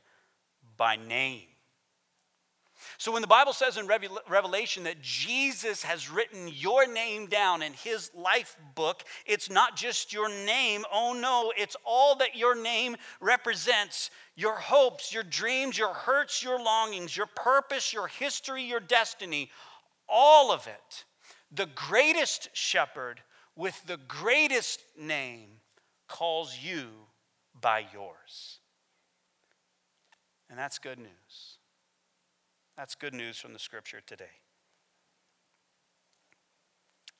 by 0.77 0.95
name. 0.95 1.47
So 2.99 3.11
when 3.11 3.21
the 3.21 3.27
Bible 3.27 3.53
says 3.53 3.77
in 3.77 3.87
Revelation 3.87 4.85
that 4.85 5.01
Jesus 5.01 5.83
has 5.83 6.09
written 6.09 6.47
your 6.47 6.91
name 6.91 7.27
down 7.27 7.61
in 7.61 7.73
his 7.73 8.09
life 8.15 8.57
book, 8.73 9.03
it's 9.25 9.51
not 9.51 9.75
just 9.75 10.11
your 10.11 10.29
name. 10.29 10.83
Oh 10.91 11.13
no, 11.13 11.53
it's 11.55 11.75
all 11.85 12.15
that 12.15 12.35
your 12.35 12.55
name 12.55 12.95
represents 13.21 14.09
your 14.35 14.55
hopes, 14.55 15.13
your 15.13 15.21
dreams, 15.21 15.77
your 15.77 15.93
hurts, 15.93 16.41
your 16.41 16.59
longings, 16.59 17.15
your 17.15 17.27
purpose, 17.27 17.93
your 17.93 18.07
history, 18.07 18.63
your 18.63 18.79
destiny, 18.79 19.51
all 20.09 20.51
of 20.51 20.65
it. 20.65 21.05
The 21.51 21.67
greatest 21.67 22.49
shepherd 22.53 23.21
with 23.55 23.79
the 23.85 23.97
greatest 24.07 24.81
name 24.99 25.49
calls 26.07 26.57
you 26.59 26.87
by 27.59 27.85
yours. 27.93 28.57
And 30.49 30.57
that's 30.57 30.79
good 30.79 30.97
news. 30.97 31.56
That's 32.77 32.93
good 32.93 33.15
news 33.15 33.39
from 33.39 33.53
the 33.53 33.59
scripture 33.59 34.01
today. 34.05 34.25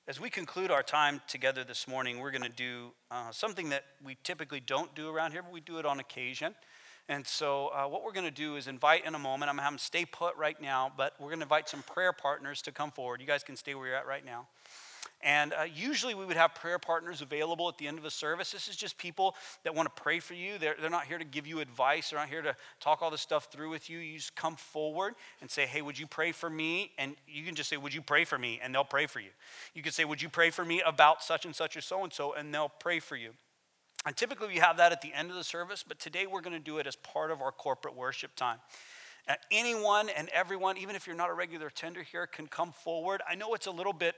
As 0.08 0.22
we 0.22 0.30
conclude 0.30 0.70
our 0.70 0.84
time 0.84 1.20
together 1.28 1.64
this 1.64 1.88
morning, 1.88 2.20
we're 2.20 2.30
going 2.30 2.44
to 2.44 2.50
do 2.50 2.92
uh, 3.10 3.32
something 3.32 3.70
that 3.70 3.84
we 4.04 4.18
typically 4.24 4.60
don't 4.60 4.94
do 4.94 5.10
around 5.10 5.32
here, 5.32 5.42
but 5.42 5.52
we 5.52 5.60
do 5.60 5.80
it 5.80 5.86
on 5.86 6.00
occasion. 6.00 6.54
And 7.10 7.26
so, 7.26 7.68
uh, 7.68 7.88
what 7.88 8.04
we're 8.04 8.12
going 8.12 8.26
to 8.26 8.32
do 8.32 8.58
is 8.58 8.68
invite 8.68 9.06
in 9.06 9.16
a 9.16 9.20
moment. 9.20 9.50
I'm 9.50 9.56
going 9.56 9.62
to 9.62 9.64
have 9.64 9.74
them 9.74 9.80
stay 9.80 10.04
put 10.04 10.36
right 10.36 10.60
now, 10.62 10.92
but 10.96 11.14
we're 11.20 11.30
going 11.30 11.40
to 11.40 11.46
invite 11.46 11.70
some 11.70 11.82
prayer 11.84 12.12
partners 12.12 12.62
to 12.64 12.72
come 12.72 12.92
forward. 12.92 13.22
You 13.22 13.28
guys 13.28 13.44
can 13.44 13.56
stay 13.56 13.76
where 13.76 13.88
you're 13.88 13.96
at 13.96 14.08
right 14.08 14.26
now. 14.26 14.48
And 15.22 15.54
uh, 15.54 15.64
usually 15.74 16.14
we 16.14 16.26
would 16.26 16.38
have 16.38 16.54
prayer 16.54 16.78
partners 16.78 17.22
available 17.22 17.68
at 17.70 17.78
the 17.78 17.88
end 17.88 17.98
of 17.98 18.04
the 18.04 18.12
service. 18.12 18.52
This 18.52 18.68
is 18.68 18.76
just 18.76 18.98
people 18.98 19.36
that 19.64 19.74
want 19.74 19.94
to 19.94 20.02
pray 20.02 20.20
for 20.20 20.36
you. 20.36 20.58
They're, 20.60 20.76
they're 20.80 20.92
not 20.92 21.06
here 21.06 21.18
to 21.18 21.26
give 21.26 21.48
you 21.48 21.60
advice, 21.60 22.10
they're 22.10 22.20
not 22.20 22.30
here 22.30 22.44
to 22.44 22.56
talk 22.80 23.02
all 23.02 23.10
this 23.10 23.22
stuff 23.22 23.48
through 23.52 23.70
with 23.70 23.90
you. 23.90 23.98
You 23.98 24.18
just 24.18 24.36
come 24.36 24.56
forward 24.56 25.16
and 25.42 25.50
say, 25.50 25.66
Hey, 25.66 25.82
would 25.82 25.98
you 25.98 26.06
pray 26.06 26.32
for 26.32 26.50
me? 26.50 26.92
And 26.98 27.16
you 27.28 27.44
can 27.44 27.56
just 27.56 27.70
say, 27.70 27.78
Would 27.78 27.94
you 27.94 28.02
pray 28.02 28.26
for 28.26 28.38
me? 28.38 28.60
And 28.62 28.76
they'll 28.76 28.84
pray 28.84 29.08
for 29.08 29.20
you. 29.20 29.32
You 29.74 29.82
can 29.82 29.92
say, 29.92 30.06
Would 30.06 30.22
you 30.22 30.30
pray 30.30 30.52
for 30.52 30.64
me 30.64 30.82
about 30.86 31.24
such 31.24 31.46
and 31.46 31.56
such 31.56 31.76
or 31.76 31.82
so 31.82 32.04
and 32.04 32.14
so? 32.14 32.34
And 32.34 32.54
they'll 32.54 32.70
pray 32.70 33.00
for 33.00 33.16
you. 33.16 33.32
And 34.08 34.16
typically 34.16 34.48
we 34.48 34.56
have 34.56 34.78
that 34.78 34.94
at 34.94 35.02
the 35.02 35.14
end 35.14 35.32
of 35.32 35.36
the 35.36 35.44
service, 35.44 35.84
but 35.86 36.00
today 36.00 36.28
we're 36.28 36.40
going 36.40 36.56
to 36.56 36.64
do 36.64 36.78
it 36.78 36.88
as 36.88 36.96
part 36.96 37.30
of 37.30 37.42
our 37.42 37.52
corporate 37.52 37.94
worship 37.94 38.34
time. 38.38 38.60
Uh, 39.28 39.34
anyone 39.52 40.08
and 40.08 40.30
everyone, 40.30 40.78
even 40.78 40.96
if 40.96 41.06
you're 41.06 41.16
not 41.16 41.30
a 41.30 41.34
regular 41.34 41.68
attender 41.68 42.04
here, 42.04 42.26
can 42.26 42.48
come 42.48 42.72
forward. 42.72 43.22
I 43.30 43.36
know 43.36 43.54
it's 43.54 43.68
a 43.68 43.72
little 43.72 43.92
bit 43.92 44.16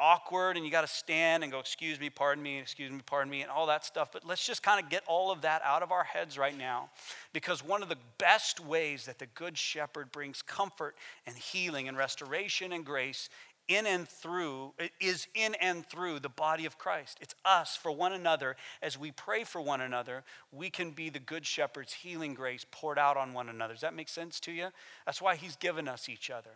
awkward 0.00 0.56
and 0.56 0.64
you 0.64 0.72
got 0.72 0.80
to 0.80 0.92
stand 0.92 1.44
and 1.44 1.52
go, 1.52 1.60
excuse 1.60 2.00
me, 2.00 2.10
pardon 2.10 2.42
me, 2.42 2.58
excuse 2.58 2.90
me, 2.90 2.98
pardon 3.06 3.30
me, 3.30 3.42
and 3.42 3.50
all 3.50 3.66
that 3.66 3.84
stuff. 3.84 4.10
But 4.12 4.26
let's 4.26 4.44
just 4.44 4.64
kind 4.64 4.82
of 4.82 4.90
get 4.90 5.04
all 5.06 5.30
of 5.30 5.42
that 5.42 5.62
out 5.64 5.84
of 5.84 5.92
our 5.92 6.04
heads 6.04 6.36
right 6.36 6.56
now. 6.56 6.90
Because 7.32 7.64
one 7.64 7.80
of 7.80 7.88
the 7.88 7.98
best 8.18 8.58
ways 8.58 9.06
that 9.06 9.20
the 9.20 9.26
Good 9.26 9.56
Shepherd 9.56 10.10
brings 10.10 10.42
comfort 10.42 10.96
and 11.26 11.36
healing 11.36 11.86
and 11.86 11.96
restoration 11.96 12.72
and 12.72 12.84
grace 12.84 13.28
in 13.68 13.86
and 13.86 14.08
through 14.08 14.72
is 15.00 15.26
in 15.34 15.54
and 15.56 15.86
through 15.86 16.20
the 16.20 16.28
body 16.28 16.64
of 16.64 16.78
Christ. 16.78 17.18
It's 17.20 17.34
us 17.44 17.76
for 17.76 17.92
one 17.92 18.12
another. 18.12 18.56
As 18.82 18.98
we 18.98 19.12
pray 19.12 19.44
for 19.44 19.60
one 19.60 19.80
another, 19.80 20.24
we 20.50 20.70
can 20.70 20.90
be 20.90 21.10
the 21.10 21.18
good 21.18 21.46
shepherd's 21.46 21.92
healing 21.92 22.34
grace 22.34 22.64
poured 22.70 22.98
out 22.98 23.16
on 23.16 23.34
one 23.34 23.48
another. 23.48 23.74
Does 23.74 23.82
that 23.82 23.94
make 23.94 24.08
sense 24.08 24.40
to 24.40 24.52
you? 24.52 24.68
That's 25.06 25.22
why 25.22 25.36
he's 25.36 25.56
given 25.56 25.86
us 25.86 26.08
each 26.08 26.30
other. 26.30 26.50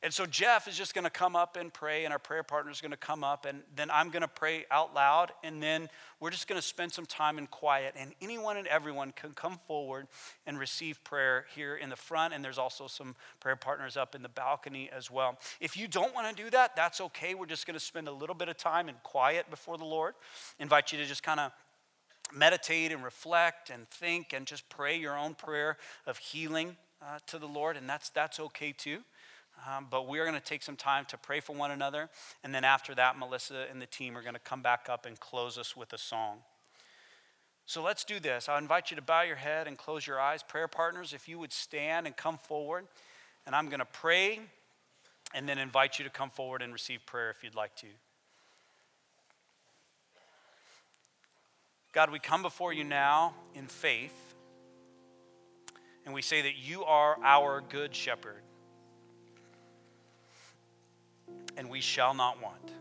And 0.00 0.14
so 0.14 0.26
Jeff 0.26 0.68
is 0.68 0.76
just 0.76 0.94
going 0.94 1.04
to 1.04 1.10
come 1.10 1.34
up 1.34 1.56
and 1.56 1.74
pray, 1.74 2.04
and 2.04 2.12
our 2.12 2.20
prayer 2.20 2.44
partner 2.44 2.70
is 2.70 2.80
going 2.80 2.92
to 2.92 2.96
come 2.96 3.24
up, 3.24 3.44
and 3.46 3.62
then 3.74 3.90
I'm 3.90 4.10
going 4.10 4.22
to 4.22 4.28
pray 4.28 4.64
out 4.70 4.94
loud, 4.94 5.32
and 5.42 5.60
then 5.60 5.88
we're 6.20 6.30
just 6.30 6.46
going 6.46 6.60
to 6.60 6.66
spend 6.66 6.92
some 6.92 7.04
time 7.04 7.36
in 7.36 7.48
quiet. 7.48 7.94
And 7.98 8.12
anyone 8.22 8.56
and 8.56 8.68
everyone 8.68 9.10
can 9.10 9.32
come 9.32 9.58
forward 9.66 10.06
and 10.46 10.56
receive 10.56 11.02
prayer 11.02 11.46
here 11.52 11.74
in 11.74 11.88
the 11.88 11.96
front, 11.96 12.32
and 12.32 12.44
there's 12.44 12.58
also 12.58 12.86
some 12.86 13.16
prayer 13.40 13.56
partners 13.56 13.96
up 13.96 14.14
in 14.14 14.22
the 14.22 14.28
balcony 14.28 14.88
as 14.96 15.10
well. 15.10 15.36
If 15.60 15.76
you 15.76 15.88
don't 15.88 16.14
want 16.14 16.34
to 16.34 16.44
do 16.44 16.48
that, 16.50 16.76
that's 16.76 17.00
okay. 17.00 17.34
We're 17.34 17.46
just 17.46 17.66
going 17.66 17.78
to 17.78 17.84
spend 17.84 18.06
a 18.06 18.12
little 18.12 18.36
bit 18.36 18.48
of 18.48 18.56
time 18.56 18.88
in 18.88 18.94
quiet 19.02 19.50
before 19.50 19.78
the 19.78 19.84
Lord. 19.84 20.14
invite 20.60 20.92
you 20.92 20.98
to 20.98 21.06
just 21.06 21.24
kind 21.24 21.40
of 21.40 21.50
meditate 22.32 22.92
and 22.92 23.02
reflect 23.02 23.70
and 23.70 23.88
think 23.90 24.32
and 24.32 24.46
just 24.46 24.68
pray 24.68 24.96
your 24.96 25.16
own 25.18 25.34
prayer 25.34 25.76
of 26.06 26.18
healing 26.18 26.76
uh, 27.02 27.18
to 27.26 27.38
the 27.38 27.46
Lord, 27.46 27.76
and 27.76 27.88
that's, 27.88 28.10
that's 28.10 28.38
okay 28.38 28.72
too. 28.72 29.00
Um, 29.66 29.86
but 29.90 30.06
we 30.06 30.18
are 30.18 30.24
going 30.24 30.38
to 30.38 30.44
take 30.44 30.62
some 30.62 30.76
time 30.76 31.04
to 31.06 31.18
pray 31.18 31.40
for 31.40 31.54
one 31.54 31.70
another. 31.70 32.08
And 32.44 32.54
then 32.54 32.64
after 32.64 32.94
that, 32.94 33.18
Melissa 33.18 33.66
and 33.70 33.82
the 33.82 33.86
team 33.86 34.16
are 34.16 34.22
going 34.22 34.34
to 34.34 34.40
come 34.40 34.62
back 34.62 34.88
up 34.88 35.04
and 35.04 35.18
close 35.18 35.58
us 35.58 35.76
with 35.76 35.92
a 35.92 35.98
song. 35.98 36.38
So 37.66 37.82
let's 37.82 38.04
do 38.04 38.20
this. 38.20 38.48
I 38.48 38.56
invite 38.58 38.90
you 38.90 38.96
to 38.96 39.02
bow 39.02 39.22
your 39.22 39.36
head 39.36 39.66
and 39.66 39.76
close 39.76 40.06
your 40.06 40.20
eyes. 40.20 40.42
Prayer 40.42 40.68
partners, 40.68 41.12
if 41.12 41.28
you 41.28 41.38
would 41.38 41.52
stand 41.52 42.06
and 42.06 42.16
come 42.16 42.38
forward. 42.38 42.86
And 43.46 43.54
I'm 43.54 43.66
going 43.66 43.80
to 43.80 43.84
pray 43.84 44.40
and 45.34 45.48
then 45.48 45.58
invite 45.58 45.98
you 45.98 46.04
to 46.04 46.10
come 46.10 46.30
forward 46.30 46.62
and 46.62 46.72
receive 46.72 47.04
prayer 47.04 47.30
if 47.30 47.42
you'd 47.42 47.54
like 47.54 47.74
to. 47.76 47.88
God, 51.92 52.10
we 52.10 52.18
come 52.18 52.42
before 52.42 52.72
you 52.72 52.84
now 52.84 53.34
in 53.54 53.66
faith, 53.66 54.34
and 56.04 56.14
we 56.14 56.22
say 56.22 56.42
that 56.42 56.56
you 56.56 56.84
are 56.84 57.18
our 57.24 57.60
good 57.60 57.94
shepherd. 57.94 58.42
And 61.58 61.68
we 61.68 61.80
shall 61.80 62.14
not 62.14 62.40
want. 62.40 62.72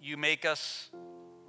You 0.00 0.16
make 0.16 0.44
us 0.46 0.90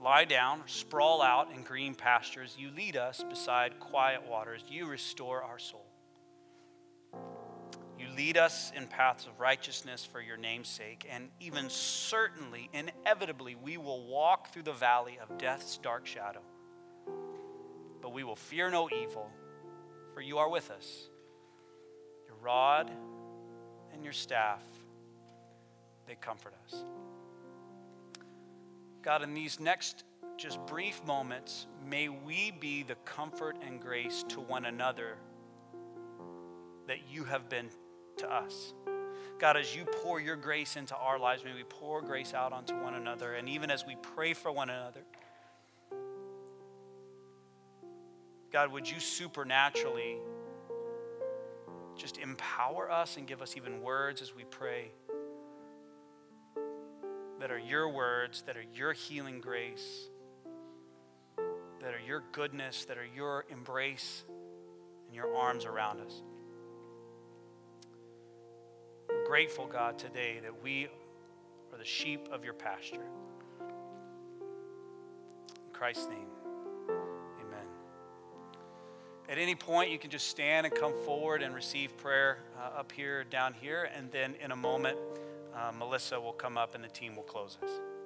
lie 0.03 0.25
down, 0.25 0.63
sprawl 0.65 1.21
out 1.21 1.51
in 1.55 1.61
green 1.61 1.93
pastures. 1.93 2.57
You 2.57 2.71
lead 2.75 2.97
us 2.97 3.23
beside 3.29 3.79
quiet 3.79 4.27
waters. 4.27 4.63
You 4.67 4.87
restore 4.87 5.43
our 5.43 5.59
soul. 5.59 5.85
You 7.99 8.07
lead 8.17 8.37
us 8.37 8.71
in 8.75 8.87
paths 8.87 9.27
of 9.27 9.39
righteousness 9.39 10.03
for 10.03 10.19
your 10.19 10.37
name's 10.37 10.67
sake, 10.67 11.05
and 11.11 11.29
even 11.39 11.69
certainly, 11.69 12.69
inevitably, 12.73 13.55
we 13.55 13.77
will 13.77 14.07
walk 14.07 14.51
through 14.51 14.63
the 14.63 14.73
valley 14.73 15.19
of 15.21 15.37
death's 15.37 15.77
dark 15.77 16.07
shadow. 16.07 16.41
But 18.01 18.13
we 18.13 18.23
will 18.23 18.37
fear 18.37 18.71
no 18.71 18.89
evil, 18.89 19.29
for 20.13 20.21
you 20.21 20.39
are 20.39 20.49
with 20.49 20.71
us. 20.71 21.09
Your 22.25 22.37
rod 22.41 22.89
and 23.93 24.03
your 24.03 24.13
staff 24.13 24.63
they 26.09 26.15
comfort 26.15 26.55
us. 26.65 26.83
God, 29.03 29.21
in 29.21 29.35
these 29.35 29.59
next 29.59 30.03
just 30.37 30.65
brief 30.65 31.01
moments, 31.05 31.67
may 31.87 32.09
we 32.09 32.51
be 32.59 32.81
the 32.81 32.95
comfort 33.05 33.57
and 33.65 33.79
grace 33.79 34.25
to 34.29 34.39
one 34.39 34.65
another 34.65 35.17
that 36.87 36.97
you 37.09 37.23
have 37.25 37.47
been 37.47 37.69
to 38.17 38.27
us. 38.27 38.73
God, 39.37 39.55
as 39.55 39.75
you 39.75 39.85
pour 39.85 40.19
your 40.19 40.35
grace 40.35 40.75
into 40.77 40.95
our 40.95 41.19
lives, 41.19 41.45
may 41.45 41.53
we 41.53 41.63
pour 41.63 42.01
grace 42.01 42.33
out 42.33 42.53
onto 42.53 42.73
one 42.73 42.95
another. 42.95 43.35
And 43.35 43.47
even 43.47 43.69
as 43.69 43.85
we 43.85 43.95
pray 44.01 44.33
for 44.33 44.51
one 44.51 44.71
another, 44.71 45.03
God, 48.51 48.71
would 48.71 48.89
you 48.89 48.99
supernaturally 48.99 50.17
just 51.95 52.17
empower 52.17 52.91
us 52.91 53.17
and 53.17 53.27
give 53.27 53.43
us 53.43 53.55
even 53.55 53.83
words 53.83 54.23
as 54.23 54.35
we 54.35 54.43
pray? 54.45 54.89
That 57.39 57.51
are 57.51 57.59
your 57.59 57.89
words, 57.89 58.43
that 58.43 58.57
are 58.57 58.65
your 58.73 58.93
healing 58.93 59.39
grace, 59.39 60.09
that 61.81 61.93
are 61.93 62.01
your 62.05 62.23
goodness, 62.33 62.85
that 62.85 62.97
are 62.97 63.07
your 63.15 63.45
embrace 63.49 64.23
and 65.07 65.15
your 65.15 65.33
arms 65.35 65.65
around 65.65 66.01
us. 66.01 66.21
We're 69.07 69.25
grateful, 69.25 69.65
God, 69.65 69.97
today 69.97 70.39
that 70.43 70.61
we 70.61 70.87
are 71.71 71.77
the 71.77 71.85
sheep 71.85 72.27
of 72.31 72.43
your 72.43 72.53
pasture. 72.53 73.05
In 75.65 75.73
Christ's 75.73 76.07
name, 76.07 76.27
amen. 76.89 77.65
At 79.29 79.37
any 79.37 79.55
point, 79.55 79.91
you 79.91 79.97
can 79.97 80.09
just 80.09 80.27
stand 80.27 80.65
and 80.67 80.75
come 80.75 80.93
forward 81.05 81.41
and 81.41 81.55
receive 81.55 81.95
prayer 81.97 82.39
uh, 82.57 82.79
up 82.79 82.91
here, 82.91 83.23
down 83.23 83.53
here, 83.53 83.89
and 83.95 84.11
then 84.11 84.35
in 84.43 84.51
a 84.51 84.55
moment, 84.57 84.97
uh, 85.59 85.71
Melissa 85.77 86.19
will 86.19 86.33
come 86.33 86.57
up 86.57 86.75
and 86.75 86.83
the 86.83 86.89
team 86.89 87.15
will 87.15 87.23
close 87.23 87.57
us. 87.63 87.98